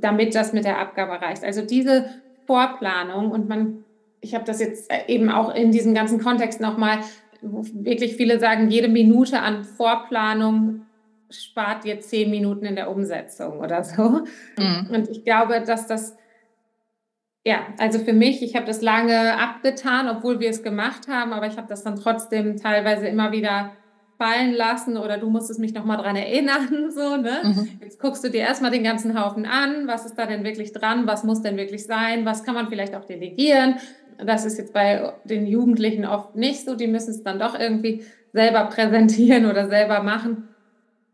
damit 0.00 0.34
das 0.34 0.52
mit 0.52 0.64
der 0.64 0.78
Abgabe 0.78 1.20
reicht. 1.20 1.42
Also 1.42 1.62
diese 1.62 2.10
Vorplanung 2.46 3.30
und 3.30 3.48
man, 3.48 3.84
ich 4.20 4.34
habe 4.34 4.44
das 4.44 4.60
jetzt 4.60 4.90
eben 5.08 5.30
auch 5.30 5.54
in 5.54 5.72
diesem 5.72 5.94
ganzen 5.94 6.20
Kontext 6.20 6.60
nochmal, 6.60 7.00
wirklich 7.42 8.16
viele 8.16 8.40
sagen, 8.40 8.70
jede 8.70 8.88
Minute 8.88 9.40
an 9.40 9.64
Vorplanung 9.64 10.85
spart 11.30 11.84
dir 11.84 12.00
zehn 12.00 12.30
Minuten 12.30 12.64
in 12.64 12.76
der 12.76 12.90
Umsetzung 12.90 13.60
oder 13.60 13.82
so. 13.84 14.24
Mhm. 14.58 14.88
Und 14.90 15.08
ich 15.08 15.24
glaube, 15.24 15.60
dass 15.60 15.86
das, 15.86 16.16
ja, 17.44 17.66
also 17.78 17.98
für 17.98 18.12
mich, 18.12 18.42
ich 18.42 18.56
habe 18.56 18.66
das 18.66 18.82
lange 18.82 19.38
abgetan, 19.38 20.08
obwohl 20.08 20.40
wir 20.40 20.50
es 20.50 20.62
gemacht 20.62 21.08
haben, 21.08 21.32
aber 21.32 21.46
ich 21.46 21.56
habe 21.56 21.68
das 21.68 21.82
dann 21.84 21.96
trotzdem 21.96 22.56
teilweise 22.56 23.08
immer 23.08 23.32
wieder 23.32 23.72
fallen 24.18 24.54
lassen 24.54 24.96
oder 24.96 25.18
du 25.18 25.28
musstest 25.28 25.60
mich 25.60 25.74
nochmal 25.74 25.98
dran 25.98 26.16
erinnern. 26.16 26.90
So, 26.90 27.16
ne? 27.16 27.40
Mhm. 27.42 27.68
Jetzt 27.82 28.00
guckst 28.00 28.24
du 28.24 28.30
dir 28.30 28.40
erstmal 28.40 28.70
den 28.70 28.82
ganzen 28.82 29.20
Haufen 29.20 29.44
an, 29.44 29.86
was 29.86 30.06
ist 30.06 30.14
da 30.14 30.24
denn 30.24 30.44
wirklich 30.44 30.72
dran, 30.72 31.06
was 31.06 31.24
muss 31.24 31.42
denn 31.42 31.56
wirklich 31.56 31.84
sein, 31.84 32.24
was 32.24 32.44
kann 32.44 32.54
man 32.54 32.68
vielleicht 32.68 32.94
auch 32.94 33.04
delegieren. 33.04 33.76
Das 34.24 34.46
ist 34.46 34.56
jetzt 34.56 34.72
bei 34.72 35.12
den 35.24 35.46
Jugendlichen 35.46 36.06
oft 36.06 36.36
nicht 36.36 36.64
so, 36.64 36.74
die 36.74 36.86
müssen 36.86 37.10
es 37.10 37.22
dann 37.22 37.38
doch 37.38 37.58
irgendwie 37.58 38.02
selber 38.32 38.64
präsentieren 38.64 39.44
oder 39.44 39.68
selber 39.68 40.02
machen 40.02 40.48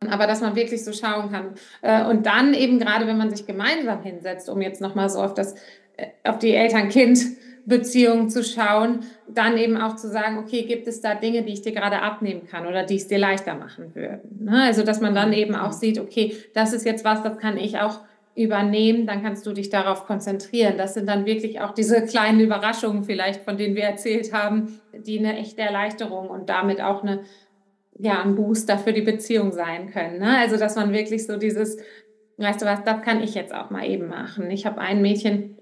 aber 0.08 0.26
dass 0.26 0.40
man 0.40 0.56
wirklich 0.56 0.84
so 0.84 0.92
schauen 0.92 1.30
kann. 1.30 1.54
Äh, 1.82 2.04
und 2.04 2.26
dann 2.26 2.54
eben 2.54 2.78
gerade, 2.78 3.06
wenn 3.06 3.18
man 3.18 3.30
sich 3.30 3.46
gemeinsam 3.46 4.02
hinsetzt, 4.02 4.48
um 4.48 4.60
jetzt 4.62 4.80
nochmal 4.80 5.08
so 5.08 5.20
auf 5.20 5.34
das, 5.34 5.54
äh, 5.96 6.06
auf 6.24 6.38
die 6.38 6.54
Eltern-Kind-Beziehung 6.54 8.28
zu 8.28 8.42
schauen, 8.44 9.00
dann 9.28 9.56
eben 9.56 9.76
auch 9.76 9.96
zu 9.96 10.08
sagen, 10.08 10.38
okay, 10.38 10.62
gibt 10.62 10.86
es 10.86 11.00
da 11.00 11.14
Dinge, 11.14 11.42
die 11.42 11.52
ich 11.52 11.62
dir 11.62 11.72
gerade 11.72 12.00
abnehmen 12.02 12.46
kann 12.46 12.66
oder 12.66 12.84
die 12.84 12.96
es 12.96 13.08
dir 13.08 13.18
leichter 13.18 13.54
machen 13.54 13.94
würden? 13.94 14.44
Ne? 14.44 14.62
Also, 14.62 14.82
dass 14.82 15.00
man 15.00 15.14
dann 15.14 15.32
eben 15.32 15.54
auch 15.54 15.72
sieht, 15.72 15.98
okay, 15.98 16.36
das 16.54 16.72
ist 16.72 16.84
jetzt 16.86 17.04
was, 17.04 17.22
das 17.22 17.38
kann 17.38 17.56
ich 17.56 17.78
auch 17.78 18.00
übernehmen, 18.34 19.06
dann 19.06 19.22
kannst 19.22 19.46
du 19.46 19.52
dich 19.52 19.68
darauf 19.68 20.06
konzentrieren. 20.06 20.78
Das 20.78 20.94
sind 20.94 21.06
dann 21.06 21.26
wirklich 21.26 21.60
auch 21.60 21.72
diese 21.72 22.02
kleinen 22.06 22.40
Überraschungen 22.40 23.04
vielleicht, 23.04 23.42
von 23.42 23.58
denen 23.58 23.76
wir 23.76 23.84
erzählt 23.84 24.32
haben, 24.32 24.80
die 24.92 25.18
eine 25.18 25.36
echte 25.36 25.60
Erleichterung 25.60 26.30
und 26.30 26.48
damit 26.48 26.80
auch 26.80 27.02
eine 27.02 27.20
ja, 28.02 28.20
ein 28.20 28.34
Booster 28.34 28.78
für 28.78 28.92
die 28.92 29.02
Beziehung 29.02 29.52
sein 29.52 29.92
können. 29.92 30.18
Ne? 30.18 30.36
Also, 30.38 30.56
dass 30.56 30.74
man 30.74 30.92
wirklich 30.92 31.24
so 31.24 31.36
dieses, 31.36 31.76
weißt 32.36 32.60
du 32.60 32.66
was, 32.66 32.82
das 32.82 33.00
kann 33.02 33.22
ich 33.22 33.36
jetzt 33.36 33.54
auch 33.54 33.70
mal 33.70 33.88
eben 33.88 34.08
machen. 34.08 34.50
Ich 34.50 34.66
habe 34.66 34.80
ein 34.80 35.02
Mädchen, 35.02 35.56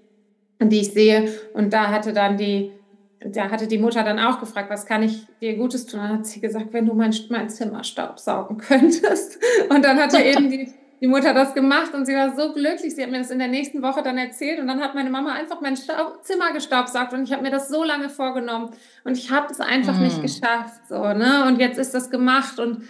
die 0.59 0.81
ich 0.81 0.91
sehe, 0.91 1.29
und 1.53 1.71
da 1.71 1.89
hatte 1.89 2.13
dann 2.13 2.37
die, 2.37 2.71
da 3.19 3.51
hatte 3.51 3.67
die 3.67 3.77
Mutter 3.77 4.03
dann 4.03 4.17
auch 4.17 4.39
gefragt, 4.39 4.71
was 4.71 4.87
kann 4.87 5.03
ich 5.03 5.27
dir 5.39 5.55
Gutes 5.55 5.85
tun? 5.85 5.99
Dann 5.99 6.17
hat 6.17 6.25
sie 6.25 6.41
gesagt, 6.41 6.73
wenn 6.73 6.87
du 6.87 6.95
mein, 6.95 7.13
mein 7.29 7.47
Zimmer 7.47 7.83
staubsaugen 7.83 8.57
könntest. 8.69 9.39
Und 9.69 9.85
dann 9.85 9.99
hatte 9.99 10.17
eben 10.23 10.49
die, 10.49 10.73
die 11.01 11.07
Mutter 11.07 11.33
das 11.33 11.55
gemacht 11.55 11.93
und 11.95 12.05
sie 12.05 12.13
war 12.13 12.35
so 12.35 12.53
glücklich. 12.53 12.95
Sie 12.95 13.01
hat 13.01 13.09
mir 13.09 13.17
das 13.17 13.31
in 13.31 13.39
der 13.39 13.47
nächsten 13.47 13.81
Woche 13.81 14.03
dann 14.03 14.19
erzählt 14.19 14.59
und 14.59 14.67
dann 14.67 14.79
hat 14.79 14.93
meine 14.93 15.09
Mama 15.09 15.33
einfach 15.33 15.59
mein 15.59 15.75
Staub 15.75 16.23
Zimmer 16.23 16.53
gestaubsaugt 16.53 17.13
und 17.13 17.23
ich 17.23 17.33
habe 17.33 17.41
mir 17.41 17.49
das 17.49 17.69
so 17.69 17.83
lange 17.83 18.09
vorgenommen 18.09 18.69
und 19.03 19.17
ich 19.17 19.31
habe 19.31 19.51
es 19.51 19.59
einfach 19.59 19.97
mm. 19.97 20.03
nicht 20.03 20.21
geschafft. 20.21 20.87
So, 20.87 21.13
ne? 21.13 21.45
Und 21.47 21.59
jetzt 21.59 21.79
ist 21.79 21.95
das 21.95 22.11
gemacht 22.11 22.59
und 22.59 22.83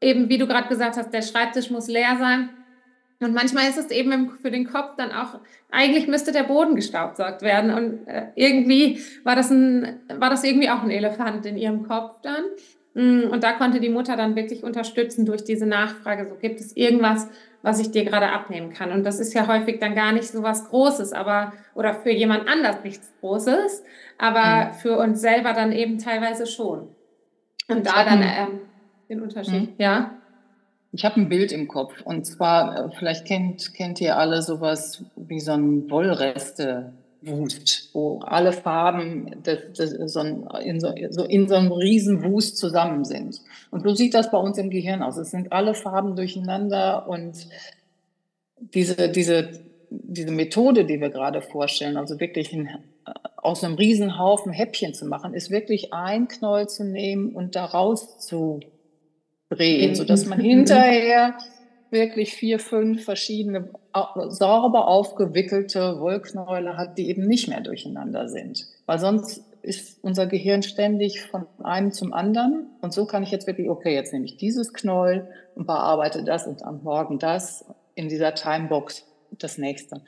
eben, 0.00 0.28
wie 0.28 0.38
du 0.38 0.46
gerade 0.46 0.68
gesagt 0.68 0.96
hast, 0.96 1.12
der 1.12 1.22
Schreibtisch 1.22 1.70
muss 1.70 1.88
leer 1.88 2.16
sein. 2.20 2.50
Und 3.20 3.34
manchmal 3.34 3.68
ist 3.68 3.78
es 3.78 3.90
eben 3.90 4.30
für 4.42 4.50
den 4.50 4.66
Kopf 4.66 4.96
dann 4.96 5.10
auch, 5.10 5.40
eigentlich 5.70 6.06
müsste 6.06 6.30
der 6.30 6.42
Boden 6.44 6.76
gestaubsaugt 6.76 7.42
werden. 7.42 7.72
Und 7.72 8.06
äh, 8.06 8.26
irgendwie 8.36 9.00
war 9.24 9.34
das, 9.34 9.50
ein, 9.50 10.00
war 10.18 10.30
das 10.30 10.44
irgendwie 10.44 10.68
auch 10.68 10.82
ein 10.82 10.90
Elefant 10.90 11.46
in 11.46 11.56
ihrem 11.56 11.86
Kopf 11.86 12.20
dann. 12.22 12.44
Mm, 12.94 13.24
und 13.30 13.42
da 13.42 13.52
konnte 13.52 13.80
die 13.80 13.88
Mutter 13.88 14.16
dann 14.16 14.36
wirklich 14.36 14.62
unterstützen 14.62 15.26
durch 15.26 15.44
diese 15.44 15.66
Nachfrage, 15.66 16.26
so 16.28 16.36
gibt 16.36 16.60
es 16.60 16.76
irgendwas, 16.76 17.28
was 17.62 17.80
ich 17.80 17.90
dir 17.90 18.04
gerade 18.04 18.30
abnehmen 18.30 18.72
kann. 18.72 18.92
Und 18.92 19.04
das 19.04 19.18
ist 19.18 19.34
ja 19.34 19.46
häufig 19.48 19.80
dann 19.80 19.94
gar 19.94 20.12
nicht 20.12 20.28
so 20.28 20.42
was 20.42 20.68
Großes, 20.68 21.12
aber 21.12 21.52
oder 21.74 21.94
für 21.94 22.10
jemand 22.10 22.48
anders 22.48 22.84
nichts 22.84 23.12
Großes, 23.20 23.82
aber 24.18 24.66
mhm. 24.66 24.74
für 24.74 24.98
uns 24.98 25.20
selber 25.20 25.52
dann 25.52 25.72
eben 25.72 25.98
teilweise 25.98 26.46
schon. 26.46 26.88
Und 27.68 27.86
da 27.86 28.04
dann 28.04 28.22
ähm, 28.22 28.60
den 29.08 29.22
Unterschied, 29.22 29.70
mhm. 29.70 29.74
ja. 29.78 30.10
Ich 30.92 31.04
habe 31.04 31.20
ein 31.20 31.28
Bild 31.28 31.50
im 31.50 31.66
Kopf 31.66 32.02
und 32.02 32.24
zwar, 32.24 32.76
äh, 32.76 32.90
vielleicht 32.96 33.26
kennt, 33.26 33.74
kennt 33.74 34.00
ihr 34.00 34.16
alle 34.16 34.42
sowas 34.42 35.04
wie 35.16 35.40
so 35.40 35.52
ein 35.52 35.90
Wollreste 35.90 36.92
Wust, 37.26 37.90
wo 37.92 38.20
alle 38.20 38.52
Farben 38.52 39.42
des, 39.42 39.72
des, 39.72 40.12
so 40.12 40.20
in, 40.20 40.80
so, 40.80 40.88
in 40.88 41.48
so 41.48 41.54
einem 41.54 41.72
riesen 41.72 42.24
Wust 42.24 42.58
zusammen 42.58 43.04
sind. 43.04 43.40
Und 43.70 43.82
so 43.82 43.94
sieht 43.94 44.14
das 44.14 44.30
bei 44.30 44.38
uns 44.38 44.58
im 44.58 44.70
Gehirn 44.70 45.02
aus. 45.02 45.16
Es 45.16 45.30
sind 45.30 45.52
alle 45.52 45.74
Farben 45.74 46.16
durcheinander 46.16 47.08
und 47.08 47.48
diese, 48.58 49.08
diese, 49.08 49.50
diese 49.90 50.30
Methode, 50.30 50.84
die 50.84 51.00
wir 51.00 51.10
gerade 51.10 51.40
vorstellen, 51.42 51.96
also 51.96 52.20
wirklich 52.20 52.52
ein, 52.52 52.68
aus 53.36 53.62
einem 53.62 53.74
riesen 53.74 54.18
Haufen 54.18 54.52
Häppchen 54.52 54.94
zu 54.94 55.06
machen, 55.06 55.34
ist 55.34 55.50
wirklich 55.50 55.92
ein 55.92 56.28
Knäuel 56.28 56.68
zu 56.68 56.84
nehmen 56.84 57.34
und 57.34 57.56
daraus 57.56 58.18
zu 58.18 58.60
drehen, 59.50 59.94
sodass 59.94 60.26
man 60.26 60.40
hinterher 60.40 61.36
wirklich 61.94 62.34
vier, 62.34 62.58
fünf 62.58 63.04
verschiedene 63.04 63.70
sauber 64.28 64.86
aufgewickelte 64.86 65.98
Wollknäule 65.98 66.76
hat, 66.76 66.98
die 66.98 67.08
eben 67.08 67.26
nicht 67.26 67.48
mehr 67.48 67.62
durcheinander 67.62 68.28
sind. 68.28 68.66
Weil 68.84 68.98
sonst 68.98 69.42
ist 69.62 69.98
unser 70.02 70.26
Gehirn 70.26 70.62
ständig 70.62 71.22
von 71.22 71.46
einem 71.62 71.90
zum 71.90 72.12
anderen. 72.12 72.66
Und 72.82 72.92
so 72.92 73.06
kann 73.06 73.22
ich 73.22 73.30
jetzt 73.30 73.46
wirklich, 73.46 73.70
okay, 73.70 73.94
jetzt 73.94 74.12
nehme 74.12 74.26
ich 74.26 74.36
dieses 74.36 74.74
Knäuel 74.74 75.26
und 75.54 75.66
bearbeite 75.66 76.22
das 76.22 76.46
und 76.46 76.62
am 76.62 76.82
Morgen 76.82 77.18
das 77.18 77.64
in 77.94 78.10
dieser 78.10 78.34
Timebox 78.34 79.06
das 79.30 79.56
nächste. 79.56 80.02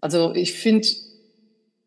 Also 0.00 0.32
ich 0.34 0.54
finde, 0.54 0.88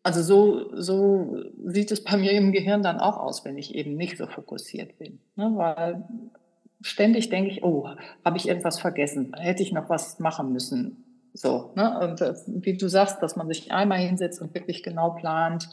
also 0.04 0.22
so, 0.22 0.80
so 0.80 1.36
sieht 1.64 1.90
es 1.90 2.04
bei 2.04 2.16
mir 2.16 2.32
im 2.32 2.52
Gehirn 2.52 2.82
dann 2.82 3.00
auch 3.00 3.16
aus, 3.16 3.44
wenn 3.44 3.58
ich 3.58 3.74
eben 3.74 3.96
nicht 3.96 4.16
so 4.16 4.26
fokussiert 4.26 4.98
bin. 4.98 5.18
Ne? 5.34 5.50
Weil 5.56 6.04
ständig 6.84 7.30
denke 7.30 7.50
ich, 7.50 7.64
oh, 7.64 7.88
habe 8.24 8.36
ich 8.36 8.46
irgendwas 8.46 8.78
vergessen? 8.78 9.32
Hätte 9.36 9.62
ich 9.62 9.72
noch 9.72 9.88
was 9.88 10.18
machen 10.20 10.52
müssen? 10.52 11.30
So, 11.32 11.72
ne? 11.74 11.98
Und 11.98 12.20
das, 12.20 12.44
wie 12.46 12.76
du 12.76 12.88
sagst, 12.88 13.22
dass 13.22 13.36
man 13.36 13.48
sich 13.48 13.72
einmal 13.72 13.98
hinsetzt 13.98 14.40
und 14.40 14.54
wirklich 14.54 14.82
genau 14.82 15.10
plant, 15.10 15.68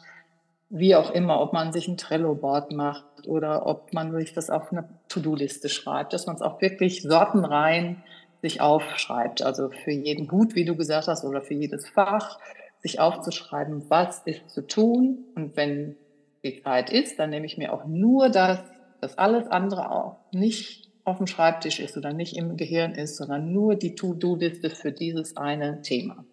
wie 0.69 0.95
auch 0.95 1.11
immer, 1.11 1.41
ob 1.41 1.51
man 1.51 1.73
sich 1.73 1.89
ein 1.89 1.97
Trello-Board 1.97 2.71
macht 2.71 3.27
oder 3.27 3.65
ob 3.65 3.93
man 3.93 4.13
sich 4.13 4.33
das 4.33 4.49
auf 4.49 4.71
eine 4.71 4.87
To-Do-Liste 5.09 5.67
schreibt, 5.67 6.13
dass 6.13 6.27
man 6.27 6.37
es 6.37 6.41
auch 6.41 6.61
wirklich 6.61 7.01
sortenrein 7.01 8.03
sich 8.41 8.61
aufschreibt. 8.61 9.41
Also 9.43 9.69
für 9.69 9.91
jeden 9.91 10.31
Hut, 10.31 10.55
wie 10.55 10.65
du 10.65 10.77
gesagt 10.77 11.09
hast, 11.09 11.25
oder 11.25 11.41
für 11.41 11.53
jedes 11.53 11.89
Fach, 11.89 12.39
sich 12.79 13.01
aufzuschreiben, 13.01 13.89
was 13.89 14.21
ist 14.25 14.49
zu 14.49 14.65
tun. 14.65 15.25
Und 15.35 15.57
wenn 15.57 15.97
die 16.43 16.63
Zeit 16.63 16.89
ist, 16.89 17.19
dann 17.19 17.31
nehme 17.31 17.45
ich 17.45 17.57
mir 17.57 17.73
auch 17.73 17.85
nur 17.85 18.29
das, 18.29 18.59
das 19.01 19.17
alles 19.17 19.47
andere 19.47 19.91
auch 19.91 20.17
nicht 20.31 20.90
auf 21.03 21.17
dem 21.17 21.27
Schreibtisch 21.27 21.79
ist 21.79 21.97
oder 21.97 22.13
nicht 22.13 22.37
im 22.37 22.57
Gehirn 22.57 22.93
ist, 22.93 23.17
sondern 23.17 23.51
nur 23.51 23.75
die 23.75 23.95
To-Do-Liste 23.95 24.69
für 24.69 24.91
dieses 24.91 25.37
eine 25.37 25.81
Thema. 25.81 26.25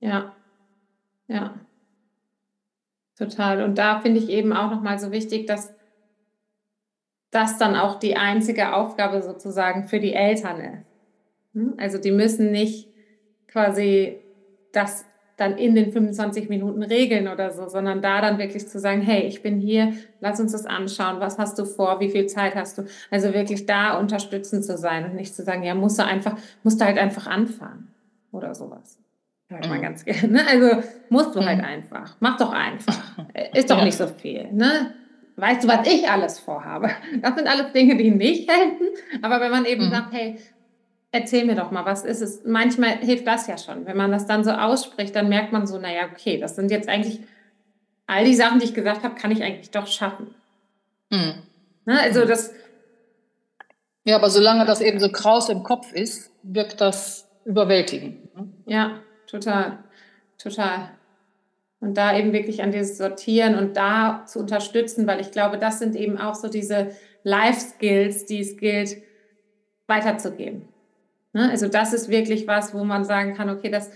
Ja, 0.00 0.34
ja, 1.26 1.54
total. 3.16 3.62
Und 3.62 3.78
da 3.78 4.00
finde 4.00 4.20
ich 4.20 4.28
eben 4.28 4.52
auch 4.52 4.70
nochmal 4.70 4.98
so 4.98 5.10
wichtig, 5.10 5.46
dass 5.46 5.72
das 7.30 7.58
dann 7.58 7.74
auch 7.74 7.98
die 7.98 8.16
einzige 8.16 8.74
Aufgabe 8.74 9.22
sozusagen 9.22 9.88
für 9.88 9.98
die 9.98 10.12
Eltern 10.12 10.60
ist. 10.60 10.86
Hm? 11.54 11.74
Also 11.78 11.98
die 11.98 12.12
müssen 12.12 12.52
nicht 12.52 12.88
quasi 13.48 14.20
das 14.72 15.04
dann 15.36 15.58
in 15.58 15.74
den 15.74 15.92
25 15.92 16.48
Minuten 16.48 16.82
regeln 16.82 17.28
oder 17.28 17.50
so, 17.50 17.68
sondern 17.68 18.02
da 18.02 18.20
dann 18.20 18.38
wirklich 18.38 18.68
zu 18.68 18.78
sagen, 18.78 19.02
hey, 19.02 19.22
ich 19.22 19.42
bin 19.42 19.58
hier, 19.58 19.92
lass 20.20 20.38
uns 20.38 20.52
das 20.52 20.66
anschauen, 20.66 21.20
was 21.20 21.38
hast 21.38 21.58
du 21.58 21.64
vor, 21.64 22.00
wie 22.00 22.10
viel 22.10 22.26
Zeit 22.26 22.54
hast 22.54 22.78
du? 22.78 22.84
Also 23.10 23.34
wirklich 23.34 23.66
da 23.66 23.98
unterstützend 23.98 24.64
zu 24.64 24.76
sein 24.76 25.04
und 25.04 25.16
nicht 25.16 25.34
zu 25.34 25.42
sagen, 25.42 25.62
ja, 25.62 25.74
musst 25.74 25.98
du 25.98 26.04
einfach, 26.04 26.36
musst 26.62 26.80
du 26.80 26.84
halt 26.84 26.98
einfach 26.98 27.26
anfangen 27.26 27.88
oder 28.30 28.54
sowas. 28.54 28.98
Hört 29.48 29.68
man 29.68 29.78
mhm. 29.78 29.82
ganz 29.82 30.04
gerne. 30.04 30.46
Also 30.48 30.82
musst 31.10 31.34
du 31.34 31.44
halt 31.44 31.58
mhm. 31.58 31.64
einfach. 31.64 32.16
Mach 32.20 32.36
doch 32.36 32.52
einfach. 32.52 32.96
Ist 33.54 33.70
doch 33.70 33.78
ja. 33.78 33.84
nicht 33.84 33.96
so 33.96 34.06
viel. 34.06 34.48
Ne? 34.52 34.94
Weißt 35.36 35.64
du, 35.64 35.68
was 35.68 35.86
ich 35.86 36.08
alles 36.08 36.38
vorhabe? 36.38 36.90
Das 37.20 37.34
sind 37.34 37.48
alles 37.48 37.72
Dinge, 37.72 37.96
die 37.96 38.10
nicht 38.10 38.50
helfen. 38.50 38.86
Aber 39.20 39.40
wenn 39.40 39.50
man 39.50 39.64
eben 39.64 39.86
mhm. 39.86 39.90
sagt, 39.90 40.12
hey, 40.12 40.36
erzähl 41.14 41.44
mir 41.44 41.54
doch 41.54 41.70
mal, 41.70 41.84
was 41.84 42.04
ist 42.04 42.20
es? 42.20 42.42
Manchmal 42.44 42.98
hilft 42.98 43.26
das 43.26 43.46
ja 43.46 43.56
schon. 43.56 43.86
Wenn 43.86 43.96
man 43.96 44.10
das 44.10 44.26
dann 44.26 44.42
so 44.42 44.50
ausspricht, 44.50 45.14
dann 45.14 45.28
merkt 45.28 45.52
man 45.52 45.64
so, 45.64 45.78
naja, 45.78 46.08
okay, 46.12 46.38
das 46.38 46.56
sind 46.56 46.72
jetzt 46.72 46.88
eigentlich 46.88 47.20
all 48.06 48.24
die 48.24 48.34
Sachen, 48.34 48.58
die 48.58 48.64
ich 48.64 48.74
gesagt 48.74 49.04
habe, 49.04 49.14
kann 49.14 49.30
ich 49.30 49.42
eigentlich 49.42 49.70
doch 49.70 49.86
schaffen. 49.86 50.34
Mhm. 51.10 51.34
Ne? 51.86 52.00
Also 52.00 52.24
mhm. 52.24 52.28
das. 52.28 52.52
Ja, 54.04 54.16
aber 54.16 54.28
solange 54.28 54.66
das 54.66 54.80
eben 54.80 54.98
so 54.98 55.08
kraus 55.08 55.48
im 55.48 55.62
Kopf 55.62 55.92
ist, 55.92 56.32
wirkt 56.42 56.80
das 56.80 57.28
überwältigend. 57.44 58.34
Ne? 58.34 58.48
Ja, 58.66 58.98
total, 59.28 59.78
total. 60.36 60.90
Und 61.78 61.96
da 61.96 62.18
eben 62.18 62.32
wirklich 62.32 62.60
an 62.60 62.72
dieses 62.72 62.98
Sortieren 62.98 63.56
und 63.56 63.76
da 63.76 64.24
zu 64.26 64.40
unterstützen, 64.40 65.06
weil 65.06 65.20
ich 65.20 65.30
glaube, 65.30 65.58
das 65.58 65.78
sind 65.78 65.94
eben 65.94 66.18
auch 66.18 66.34
so 66.34 66.48
diese 66.48 66.90
Life-Skills, 67.22 68.26
die 68.26 68.40
es 68.40 68.56
gilt 68.56 68.96
weiterzugeben. 69.86 70.73
Ne? 71.34 71.50
Also 71.50 71.68
das 71.68 71.92
ist 71.92 72.08
wirklich 72.08 72.46
was, 72.46 72.72
wo 72.72 72.84
man 72.84 73.04
sagen 73.04 73.34
kann, 73.34 73.50
okay, 73.50 73.68
das, 73.68 73.90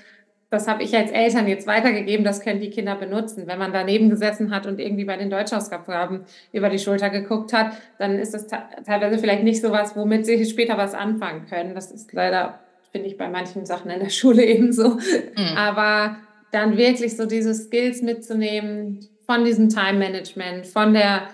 das 0.51 0.67
habe 0.69 0.83
ich 0.83 0.95
als 0.97 1.11
Eltern 1.11 1.47
jetzt 1.47 1.67
weitergegeben, 1.67 2.25
das 2.25 2.41
können 2.41 2.61
die 2.61 2.71
Kinder 2.71 2.97
benutzen. 2.97 3.47
Wenn 3.47 3.59
man 3.59 3.73
daneben 3.73 4.11
gesessen 4.11 4.51
hat 4.51 4.67
und 4.67 4.81
irgendwie 4.81 5.05
bei 5.05 5.17
den 5.17 5.31
Deutschausgaben 5.31 6.25
über 6.53 6.69
die 6.69 6.79
Schulter 6.79 7.11
geguckt 7.11 7.53
hat, 7.53 7.73
dann 7.99 8.19
ist 8.19 8.35
das 8.35 8.47
teilweise 8.47 9.19
vielleicht 9.19 9.45
nicht 9.45 9.63
so 9.63 9.71
was, 9.71 9.97
womit 9.97 10.27
sie 10.27 10.45
später 10.45 10.77
was 10.77 10.95
anfangen 10.95 11.47
können. 11.49 11.75
Das 11.75 11.93
ist 11.93 12.13
leider, 12.13 12.59
finde 12.93 13.07
ich, 13.07 13.17
bei 13.17 13.29
manchen 13.29 13.65
Sachen 13.67 13.91
in 13.91 14.01
der 14.01 14.11
Schule 14.11 14.45
ebenso. 14.45 14.97
Mhm. 14.97 15.57
Aber 15.57 16.17
dann 16.51 16.77
wirklich 16.77 17.17
so 17.17 17.27
diese 17.27 17.55
Skills 17.55 18.03
mitzunehmen 18.03 19.07
von 19.27 19.45
diesem 19.45 19.69
Time 19.69 19.99
Management, 19.99 20.67
von 20.67 20.95
der, 20.95 21.29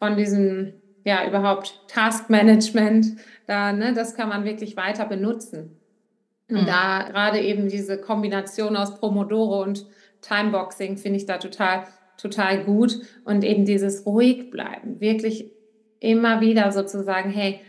von 0.00 0.16
diesem, 0.16 0.74
ja, 1.04 1.26
überhaupt 1.26 1.80
Task 1.86 2.28
Management, 2.28 3.06
da, 3.50 3.72
ne, 3.72 3.92
das 3.92 4.14
kann 4.14 4.28
man 4.28 4.44
wirklich 4.44 4.76
weiter 4.76 5.04
benutzen. 5.04 5.76
Und 6.48 6.62
mhm. 6.62 6.66
da 6.66 7.02
gerade 7.02 7.40
eben 7.40 7.68
diese 7.68 8.00
Kombination 8.00 8.76
aus 8.76 8.94
Promodoro 8.94 9.62
und 9.62 9.86
Timeboxing 10.20 10.96
finde 10.96 11.18
ich 11.18 11.26
da 11.26 11.38
total, 11.38 11.84
total 12.16 12.62
gut. 12.64 13.00
Und 13.24 13.42
eben 13.42 13.64
dieses 13.64 14.06
ruhig 14.06 14.50
bleiben, 14.50 15.00
wirklich 15.00 15.50
immer 15.98 16.40
wieder 16.40 16.70
sozusagen, 16.70 17.30
hey, 17.30 17.60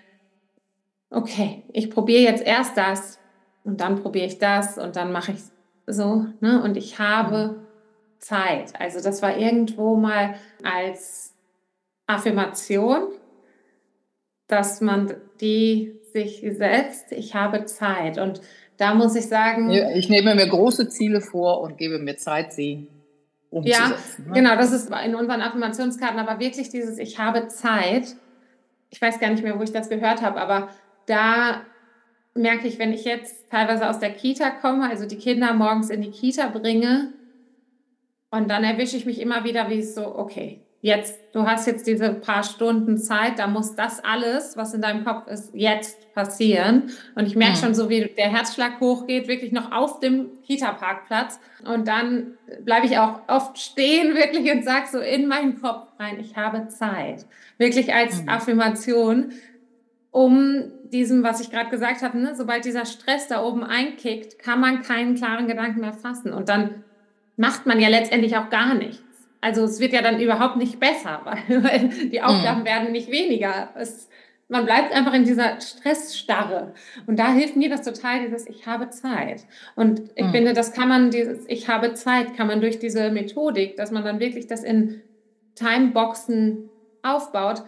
okay, 1.09 1.63
ich 1.73 1.89
probiere 1.89 2.21
jetzt 2.21 2.45
erst 2.45 2.77
das 2.77 3.19
und 3.63 3.81
dann 3.81 4.01
probiere 4.01 4.27
ich 4.27 4.37
das 4.37 4.77
und 4.77 4.95
dann 4.95 5.11
mache 5.11 5.31
ich 5.31 5.41
so, 5.87 6.27
ne? 6.41 6.61
Und 6.63 6.77
ich 6.77 6.99
habe 6.99 7.47
mhm. 7.47 7.67
Zeit. 8.19 8.79
Also 8.79 9.01
das 9.01 9.23
war 9.23 9.35
irgendwo 9.35 9.95
mal 9.95 10.35
als 10.63 11.33
Affirmation, 12.05 13.07
dass 14.47 14.79
man 14.79 15.15
die 15.41 15.99
sich 16.13 16.45
setzt, 16.57 17.11
ich 17.11 17.35
habe 17.35 17.65
Zeit. 17.65 18.17
Und 18.17 18.41
da 18.77 18.93
muss 18.93 19.15
ich 19.15 19.27
sagen. 19.27 19.69
Ich 19.69 20.09
nehme 20.09 20.35
mir 20.35 20.47
große 20.47 20.89
Ziele 20.89 21.21
vor 21.21 21.61
und 21.61 21.77
gebe 21.77 21.99
mir 21.99 22.17
Zeit, 22.17 22.53
sie 22.53 22.87
umzusetzen. 23.49 24.25
Ja, 24.25 24.25
ne? 24.27 24.33
genau, 24.33 24.55
das 24.55 24.71
ist 24.71 24.91
in 25.05 25.15
unseren 25.15 25.41
Affirmationskarten, 25.41 26.19
aber 26.19 26.39
wirklich 26.39 26.69
dieses 26.69 26.97
Ich 26.97 27.19
habe 27.19 27.47
Zeit. 27.47 28.15
Ich 28.89 29.01
weiß 29.01 29.19
gar 29.19 29.29
nicht 29.29 29.43
mehr, 29.43 29.57
wo 29.57 29.63
ich 29.63 29.71
das 29.71 29.89
gehört 29.89 30.21
habe, 30.21 30.39
aber 30.39 30.69
da 31.05 31.61
merke 32.33 32.67
ich, 32.67 32.79
wenn 32.79 32.93
ich 32.93 33.05
jetzt 33.05 33.49
teilweise 33.49 33.89
aus 33.89 33.99
der 33.99 34.11
Kita 34.11 34.49
komme, 34.49 34.89
also 34.89 35.05
die 35.05 35.17
Kinder 35.17 35.53
morgens 35.53 35.89
in 35.89 36.01
die 36.01 36.11
Kita 36.11 36.47
bringe, 36.47 37.13
und 38.31 38.49
dann 38.49 38.63
erwische 38.63 38.95
ich 38.95 39.05
mich 39.05 39.19
immer 39.19 39.43
wieder, 39.43 39.69
wie 39.69 39.79
es 39.79 39.93
so, 39.93 40.15
okay, 40.17 40.61
jetzt, 40.81 41.19
du 41.33 41.45
hast 41.45 41.67
jetzt 41.67 41.85
diese 41.85 42.13
paar 42.13 42.43
Stunden 42.43 42.97
Zeit, 42.97 43.37
da 43.37 43.47
muss 43.47 43.75
das 43.75 44.03
alles, 44.03 44.57
was 44.57 44.73
in 44.73 44.81
deinem 44.81 45.05
Kopf 45.05 45.27
ist, 45.27 45.53
jetzt 45.53 46.13
passieren. 46.13 46.89
Und 47.15 47.27
ich 47.27 47.35
merke 47.35 47.57
mhm. 47.57 47.61
schon 47.61 47.75
so, 47.75 47.89
wie 47.89 48.05
der 48.05 48.29
Herzschlag 48.29 48.79
hochgeht, 48.79 49.27
wirklich 49.27 49.51
noch 49.51 49.71
auf 49.71 49.99
dem 49.99 50.41
Kita-Parkplatz. 50.43 51.39
Und 51.63 51.87
dann 51.87 52.37
bleibe 52.65 52.87
ich 52.87 52.97
auch 52.97 53.21
oft 53.27 53.59
stehen, 53.59 54.15
wirklich, 54.15 54.51
und 54.51 54.63
sage 54.63 54.87
so 54.91 54.99
in 54.99 55.27
meinen 55.27 55.61
Kopf 55.61 55.87
rein, 55.99 56.19
ich 56.19 56.35
habe 56.35 56.67
Zeit. 56.67 57.25
Wirklich 57.57 57.93
als 57.93 58.23
mhm. 58.23 58.29
Affirmation, 58.29 59.33
um 60.09 60.63
diesem, 60.91 61.23
was 61.23 61.39
ich 61.39 61.51
gerade 61.51 61.69
gesagt 61.69 62.01
habe, 62.01 62.17
ne, 62.17 62.35
sobald 62.35 62.65
dieser 62.65 62.85
Stress 62.85 63.27
da 63.27 63.43
oben 63.43 63.63
einkickt, 63.63 64.39
kann 64.39 64.59
man 64.59 64.81
keinen 64.81 65.15
klaren 65.15 65.47
Gedanken 65.47 65.79
mehr 65.81 65.93
fassen. 65.93 66.33
Und 66.33 66.49
dann 66.49 66.83
macht 67.37 67.65
man 67.65 67.79
ja 67.79 67.87
letztendlich 67.87 68.35
auch 68.35 68.49
gar 68.49 68.73
nichts. 68.73 69.01
Also 69.41 69.63
es 69.63 69.79
wird 69.79 69.91
ja 69.91 70.01
dann 70.01 70.19
überhaupt 70.19 70.57
nicht 70.57 70.79
besser, 70.79 71.21
weil 71.47 71.89
die 72.11 72.21
Aufgaben 72.21 72.61
mhm. 72.61 72.65
werden 72.65 72.91
nicht 72.91 73.11
weniger. 73.11 73.69
Es, 73.75 74.07
man 74.47 74.65
bleibt 74.65 74.93
einfach 74.93 75.13
in 75.13 75.23
dieser 75.23 75.59
Stressstarre. 75.59 76.73
Und 77.07 77.17
da 77.17 77.31
hilft 77.33 77.55
mir 77.55 77.69
das 77.69 77.81
total, 77.81 78.21
dieses 78.21 78.47
Ich 78.47 78.67
habe 78.67 78.89
Zeit. 78.89 79.45
Und 79.75 80.01
ich 80.15 80.25
mhm. 80.25 80.31
finde, 80.31 80.53
das 80.53 80.73
kann 80.73 80.89
man, 80.89 81.09
dieses 81.09 81.45
Ich 81.47 81.67
habe 81.67 81.93
Zeit, 81.93 82.35
kann 82.35 82.47
man 82.47 82.61
durch 82.61 82.77
diese 82.77 83.09
Methodik, 83.11 83.77
dass 83.77 83.91
man 83.91 84.03
dann 84.03 84.19
wirklich 84.19 84.47
das 84.47 84.63
in 84.63 85.01
Timeboxen 85.55 86.69
aufbaut, 87.01 87.63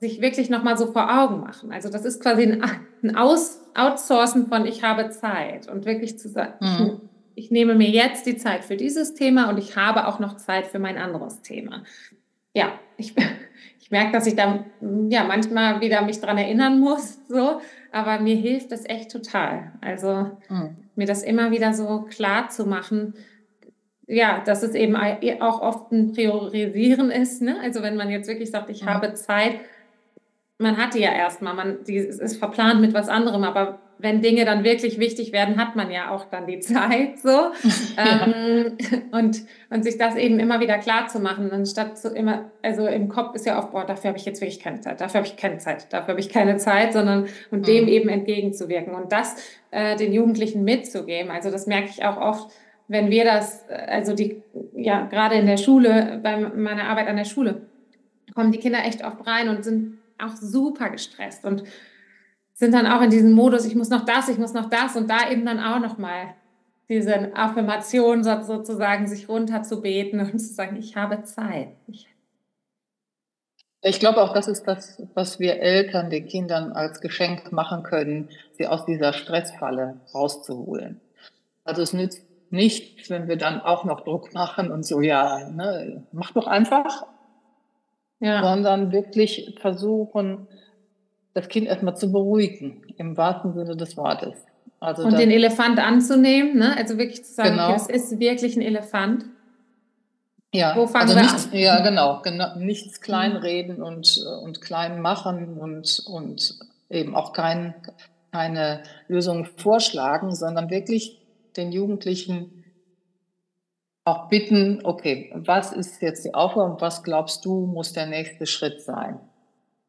sich 0.00 0.20
wirklich 0.20 0.50
nochmal 0.50 0.78
so 0.78 0.92
vor 0.92 1.10
Augen 1.20 1.40
machen. 1.40 1.72
Also 1.72 1.88
das 1.88 2.04
ist 2.04 2.22
quasi 2.22 2.42
ein, 2.42 2.62
ein 3.02 3.16
Aus, 3.16 3.60
Outsourcen 3.74 4.46
von 4.48 4.66
ich 4.66 4.84
habe 4.84 5.10
Zeit 5.10 5.68
und 5.68 5.84
wirklich 5.84 6.18
zu 6.18 6.28
sagen, 6.28 6.52
mhm. 6.60 7.00
Ich, 7.38 7.50
nehme 7.50 7.74
mir 7.74 7.88
jetzt 7.88 8.26
die 8.26 8.36
Zeit 8.36 8.64
für 8.64 8.76
dieses 8.76 9.14
Thema 9.14 9.48
und 9.48 9.58
ich 9.58 9.76
habe 9.76 10.06
auch 10.06 10.18
noch 10.18 10.36
Zeit 10.36 10.66
für 10.66 10.78
mein 10.78 10.98
anderes 10.98 11.42
Thema. 11.42 11.84
Ja, 12.54 12.72
ich, 12.96 13.14
ich 13.80 13.90
merke, 13.90 14.12
dass 14.12 14.26
ich 14.26 14.36
da 14.36 14.64
ja 15.08 15.24
manchmal 15.24 15.80
wieder 15.80 16.02
mich 16.02 16.20
dran 16.20 16.38
erinnern 16.38 16.80
muss, 16.80 17.18
so, 17.28 17.60
aber 17.92 18.20
mir 18.20 18.36
hilft 18.36 18.72
das 18.72 18.84
echt 18.84 19.10
total. 19.10 19.72
Also 19.80 20.30
mhm. 20.48 20.76
mir 20.96 21.06
das 21.06 21.22
immer 21.22 21.50
wieder 21.50 21.72
so 21.72 22.02
klar 22.02 22.48
zu 22.48 22.66
machen, 22.66 23.14
ja, 24.06 24.40
dass 24.44 24.62
es 24.62 24.74
eben 24.74 24.96
auch 25.40 25.60
oft 25.60 25.92
ein 25.92 26.12
Priorisieren 26.12 27.10
ist. 27.10 27.42
Ne? 27.42 27.58
Also 27.62 27.82
wenn 27.82 27.96
man 27.96 28.08
jetzt 28.10 28.26
wirklich 28.26 28.50
sagt, 28.50 28.70
ich 28.70 28.82
mhm. 28.82 28.88
habe 28.88 29.14
Zeit, 29.14 29.60
man 30.58 30.76
hat 30.76 30.94
die 30.94 31.00
ja 31.00 31.12
erstmal, 31.12 31.54
man 31.54 31.84
die 31.84 31.96
ist 31.96 32.36
verplant 32.38 32.80
mit 32.80 32.94
was 32.94 33.08
anderem, 33.08 33.44
aber 33.44 33.78
wenn 33.98 34.22
Dinge 34.22 34.44
dann 34.44 34.64
wirklich 34.64 34.98
wichtig 34.98 35.32
werden, 35.32 35.56
hat 35.56 35.76
man 35.76 35.90
ja 35.90 36.10
auch 36.10 36.26
dann 36.26 36.46
die 36.46 36.60
Zeit 36.60 37.18
so 37.18 37.28
ja. 37.28 38.26
ähm, 38.26 38.78
und 39.12 39.42
und 39.70 39.84
sich 39.84 39.98
das 39.98 40.16
eben 40.16 40.38
immer 40.38 40.60
wieder 40.60 40.78
klar 40.78 41.08
zu 41.08 41.20
machen, 41.20 41.50
anstatt 41.50 41.98
so 41.98 42.08
immer, 42.08 42.50
also 42.62 42.86
im 42.86 43.08
Kopf 43.08 43.34
ist 43.34 43.46
ja 43.46 43.58
oft, 43.58 43.72
boah, 43.72 43.84
dafür 43.84 44.08
habe 44.08 44.18
ich 44.18 44.24
jetzt 44.24 44.40
wirklich 44.40 44.60
keine 44.60 44.80
Zeit, 44.80 45.00
dafür 45.00 45.20
habe 45.20 45.26
ich 45.26 45.36
keine 45.36 45.58
Zeit, 45.58 45.92
dafür 45.92 46.08
habe 46.08 46.20
ich 46.20 46.30
keine 46.30 46.56
Zeit, 46.56 46.92
sondern 46.92 47.26
und 47.50 47.60
mhm. 47.60 47.64
dem 47.64 47.88
eben 47.88 48.08
entgegenzuwirken 48.08 48.94
und 48.94 49.12
das 49.12 49.36
äh, 49.70 49.96
den 49.96 50.12
Jugendlichen 50.12 50.64
mitzugeben. 50.64 51.30
Also 51.30 51.50
das 51.50 51.66
merke 51.66 51.90
ich 51.90 52.04
auch 52.04 52.16
oft, 52.16 52.50
wenn 52.88 53.10
wir 53.10 53.24
das, 53.24 53.68
also 53.68 54.14
die, 54.14 54.42
ja 54.74 55.06
gerade 55.06 55.34
in 55.34 55.46
der 55.46 55.58
Schule, 55.58 56.20
bei 56.22 56.38
meiner 56.38 56.84
Arbeit 56.84 57.08
an 57.08 57.16
der 57.16 57.26
Schule, 57.26 57.66
kommen 58.34 58.52
die 58.52 58.58
Kinder 58.58 58.84
echt 58.84 59.04
oft 59.04 59.26
rein 59.26 59.48
und 59.48 59.64
sind 59.64 59.98
auch 60.18 60.34
super 60.34 60.88
gestresst 60.90 61.44
und 61.44 61.64
sind 62.58 62.74
dann 62.74 62.88
auch 62.88 63.00
in 63.02 63.10
diesem 63.10 63.32
Modus, 63.32 63.64
ich 63.64 63.76
muss 63.76 63.88
noch 63.88 64.04
das, 64.04 64.28
ich 64.28 64.36
muss 64.36 64.52
noch 64.52 64.68
das 64.68 64.96
und 64.96 65.08
da 65.08 65.30
eben 65.30 65.46
dann 65.46 65.60
auch 65.60 65.78
nochmal 65.78 66.34
diese 66.88 67.36
Affirmation 67.36 68.24
sozusagen 68.24 69.06
sich 69.06 69.28
runterzubeten 69.28 70.18
und 70.18 70.38
zu 70.40 70.54
sagen, 70.54 70.74
ich 70.74 70.96
habe 70.96 71.22
Zeit. 71.22 71.68
Ich, 71.86 72.08
ich 73.80 74.00
glaube 74.00 74.20
auch, 74.20 74.34
das 74.34 74.48
ist 74.48 74.64
das, 74.64 75.00
was 75.14 75.38
wir 75.38 75.60
Eltern 75.60 76.10
den 76.10 76.26
Kindern 76.26 76.72
als 76.72 77.00
Geschenk 77.00 77.52
machen 77.52 77.84
können, 77.84 78.28
sie 78.54 78.66
aus 78.66 78.84
dieser 78.84 79.12
Stressfalle 79.12 80.00
rauszuholen. 80.12 81.00
Also 81.62 81.82
es 81.82 81.92
nützt 81.92 82.24
nichts, 82.50 83.08
wenn 83.08 83.28
wir 83.28 83.36
dann 83.36 83.60
auch 83.60 83.84
noch 83.84 84.00
Druck 84.00 84.34
machen 84.34 84.72
und 84.72 84.84
so, 84.84 85.00
ja, 85.00 85.48
ne, 85.48 86.02
mach 86.10 86.32
doch 86.32 86.48
einfach, 86.48 87.06
ja. 88.18 88.42
sondern 88.42 88.90
wirklich 88.90 89.54
versuchen, 89.60 90.48
das 91.34 91.48
Kind 91.48 91.66
erstmal 91.66 91.96
zu 91.96 92.10
beruhigen, 92.10 92.82
im 92.96 93.16
wahrsten 93.16 93.52
Sinne 93.52 93.76
des 93.76 93.96
Wortes. 93.96 94.44
Also 94.80 95.02
und 95.02 95.18
den 95.18 95.30
Elefant 95.30 95.78
anzunehmen, 95.78 96.56
ne? 96.56 96.76
also 96.76 96.98
wirklich 96.98 97.24
zu 97.24 97.34
sagen, 97.34 97.50
genau. 97.50 97.74
es 97.74 97.88
ist 97.88 98.18
wirklich 98.20 98.56
ein 98.56 98.62
Elefant. 98.62 99.24
Ja, 100.54 100.74
Wo 100.76 100.86
fangen 100.86 101.10
also 101.10 101.16
wir 101.16 101.22
nichts, 101.22 101.48
an? 101.52 101.58
ja 101.58 101.80
genau, 101.80 102.20
genau, 102.22 102.56
nichts 102.56 103.00
kleinreden 103.00 103.82
und, 103.82 104.24
und 104.42 104.60
klein 104.60 105.02
machen 105.02 105.58
und, 105.58 106.02
und 106.06 106.58
eben 106.90 107.14
auch 107.14 107.32
kein, 107.32 107.74
keine 108.32 108.82
Lösung 109.08 109.44
vorschlagen, 109.44 110.34
sondern 110.34 110.70
wirklich 110.70 111.20
den 111.56 111.72
Jugendlichen 111.72 112.64
auch 114.04 114.28
bitten, 114.28 114.80
okay, 114.84 115.30
was 115.34 115.72
ist 115.72 116.00
jetzt 116.00 116.24
die 116.24 116.34
Aufgabe 116.34 116.72
und 116.72 116.80
was 116.80 117.02
glaubst 117.02 117.44
du, 117.44 117.66
muss 117.66 117.92
der 117.92 118.06
nächste 118.06 118.46
Schritt 118.46 118.80
sein? 118.80 119.20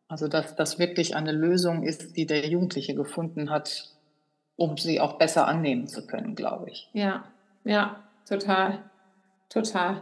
Also, 0.10 0.28
dass 0.28 0.56
das 0.56 0.80
wirklich 0.80 1.16
eine 1.16 1.32
Lösung 1.32 1.84
ist, 1.84 2.18
die 2.18 2.26
der 2.26 2.46
Jugendliche 2.48 2.96
gefunden 2.96 3.52
hat, 3.52 3.90
um 4.56 4.76
sie 4.76 5.00
auch 5.00 5.14
besser 5.20 5.48
annehmen 5.48 5.88
zu 5.88 6.06
können, 6.08 6.36
glaube 6.36 6.70
ich. 6.70 6.90
Ja, 6.94 7.24
ja, 7.64 8.04
total. 8.28 8.80
Total. 9.50 10.02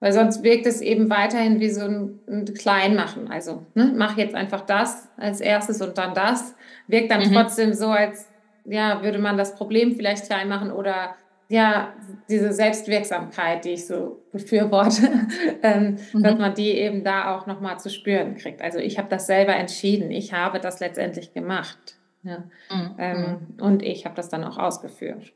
Weil 0.00 0.12
sonst 0.12 0.42
wirkt 0.42 0.66
es 0.66 0.80
eben 0.80 1.08
weiterhin 1.08 1.60
wie 1.60 1.70
so 1.70 1.82
ein, 1.82 2.18
ein 2.28 2.52
Kleinmachen. 2.52 3.30
Also, 3.30 3.64
ne, 3.74 3.92
mach 3.94 4.16
jetzt 4.16 4.34
einfach 4.34 4.62
das 4.62 5.08
als 5.16 5.40
erstes 5.40 5.80
und 5.80 5.96
dann 5.96 6.14
das. 6.14 6.56
Wirkt 6.88 7.12
dann 7.12 7.28
mhm. 7.28 7.32
trotzdem 7.32 7.72
so, 7.74 7.86
als 7.86 8.28
ja, 8.64 9.04
würde 9.04 9.20
man 9.20 9.36
das 9.36 9.54
Problem 9.54 9.94
vielleicht 9.94 10.26
klein 10.26 10.48
machen 10.48 10.72
oder 10.72 11.14
ja, 11.52 11.92
diese 12.30 12.50
Selbstwirksamkeit, 12.50 13.66
die 13.66 13.72
ich 13.72 13.86
so 13.86 14.24
befürworte, 14.32 15.28
ähm, 15.62 15.98
mhm. 16.14 16.22
dass 16.22 16.38
man 16.38 16.54
die 16.54 16.70
eben 16.70 17.04
da 17.04 17.36
auch 17.36 17.46
nochmal 17.46 17.78
zu 17.78 17.90
spüren 17.90 18.36
kriegt. 18.36 18.62
Also 18.62 18.78
ich 18.78 18.96
habe 18.96 19.10
das 19.10 19.26
selber 19.26 19.54
entschieden, 19.54 20.10
ich 20.10 20.32
habe 20.32 20.60
das 20.60 20.80
letztendlich 20.80 21.34
gemacht. 21.34 21.98
Ja. 22.22 22.44
Mhm. 22.70 22.94
Ähm, 22.98 23.36
und 23.60 23.82
ich 23.82 24.06
habe 24.06 24.14
das 24.14 24.30
dann 24.30 24.44
auch 24.44 24.56
ausgeführt. 24.56 25.34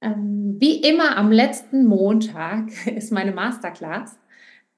Ähm, 0.00 0.56
wie 0.58 0.80
immer 0.80 1.18
am 1.18 1.30
letzten 1.30 1.84
Montag 1.84 2.70
ist 2.86 3.12
meine 3.12 3.32
Masterclass. 3.32 4.18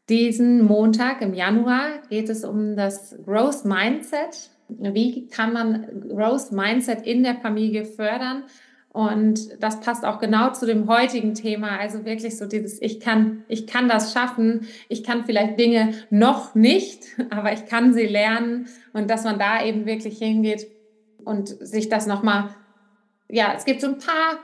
Diesen 0.09 0.65
Montag 0.65 1.23
im 1.23 1.35
Januar 1.35 2.03
geht 2.09 2.31
es 2.31 2.45
um 2.45 2.75
das 2.75 3.17
Growth 3.25 3.65
Mindset. 3.65 4.51
Wie 4.69 5.29
kann 5.29 5.53
man 5.53 6.09
Growth 6.09 6.51
Mindset 6.51 7.07
in 7.07 7.23
der 7.23 7.37
Familie 7.37 7.85
fördern? 7.85 8.43
Und 8.91 9.63
das 9.63 9.81
passt 9.81 10.05
auch 10.05 10.19
genau 10.19 10.53
zu 10.53 10.67
dem 10.67 10.89
heutigen 10.89 11.35
Thema. 11.35 11.79
Also 11.79 12.05
wirklich 12.05 12.37
so 12.39 12.47
dieses, 12.47 12.81
ich 12.81 13.01
kann, 13.01 13.45
ich 13.49 13.67
kann 13.67 13.89
das 13.89 14.13
schaffen. 14.13 14.67
Ich 14.89 15.05
kann 15.05 15.25
vielleicht 15.25 15.59
Dinge 15.59 15.93
noch 16.11 16.55
nicht, 16.55 17.05
aber 17.31 17.53
ich 17.53 17.67
kann 17.67 17.93
sie 17.93 18.07
lernen. 18.07 18.67
Und 18.93 19.11
dass 19.11 19.25
man 19.25 19.39
da 19.39 19.65
eben 19.65 19.87
wirklich 19.87 20.19
hingeht 20.19 20.67
und 21.25 21.49
sich 21.49 21.89
das 21.89 22.07
nochmal, 22.07 22.51
ja, 23.29 23.53
es 23.55 23.65
gibt 23.65 23.83
so 23.83 23.89
ein 23.89 23.99
paar 23.99 24.39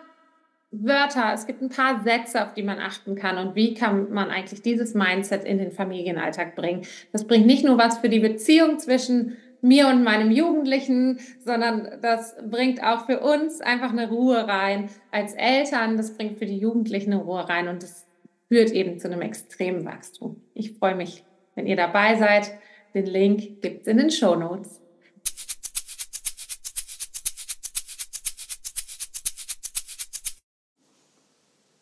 Wörter, 0.82 1.32
es 1.32 1.46
gibt 1.46 1.62
ein 1.62 1.68
paar 1.68 2.02
Sätze, 2.02 2.44
auf 2.44 2.54
die 2.54 2.62
man 2.62 2.78
achten 2.78 3.14
kann 3.14 3.38
und 3.38 3.54
wie 3.54 3.74
kann 3.74 4.12
man 4.12 4.30
eigentlich 4.30 4.62
dieses 4.62 4.94
Mindset 4.94 5.44
in 5.44 5.58
den 5.58 5.70
Familienalltag 5.70 6.56
bringen. 6.56 6.82
Das 7.12 7.26
bringt 7.26 7.46
nicht 7.46 7.64
nur 7.64 7.78
was 7.78 7.98
für 7.98 8.08
die 8.08 8.18
Beziehung 8.18 8.78
zwischen 8.78 9.36
mir 9.64 9.88
und 9.88 10.04
meinem 10.04 10.30
Jugendlichen, 10.30 11.20
sondern 11.42 11.98
das 12.02 12.36
bringt 12.50 12.82
auch 12.82 13.06
für 13.06 13.20
uns 13.20 13.62
einfach 13.62 13.90
eine 13.90 14.10
Ruhe 14.10 14.46
rein 14.46 14.90
als 15.10 15.32
Eltern. 15.32 15.96
Das 15.96 16.16
bringt 16.16 16.38
für 16.38 16.44
die 16.44 16.58
Jugendlichen 16.58 17.14
eine 17.14 17.22
Ruhe 17.22 17.48
rein 17.48 17.68
und 17.68 17.82
das 17.82 18.06
führt 18.48 18.70
eben 18.72 19.00
zu 19.00 19.08
einem 19.08 19.22
extremen 19.22 19.86
Wachstum. 19.86 20.42
Ich 20.52 20.74
freue 20.74 20.94
mich, 20.94 21.24
wenn 21.54 21.66
ihr 21.66 21.76
dabei 21.76 22.16
seid. 22.16 22.52
Den 22.92 23.06
Link 23.06 23.62
gibt 23.62 23.82
es 23.82 23.86
in 23.86 23.96
den 23.96 24.10
Show 24.10 24.34
Notes. 24.36 24.82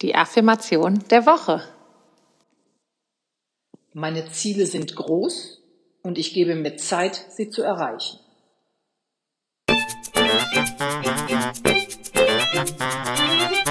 Die 0.03 0.14
Affirmation 0.14 1.03
der 1.11 1.27
Woche. 1.27 1.62
Meine 3.92 4.29
Ziele 4.31 4.66
sind 4.66 4.95
groß 4.95 5.62
und 6.02 6.18
ich 6.18 6.34
gebe 6.34 6.54
mir 6.54 6.76
Zeit, 6.76 7.26
sie 7.30 7.50
zu 7.50 7.62
erreichen. 7.62 8.18
Musik 12.94 13.62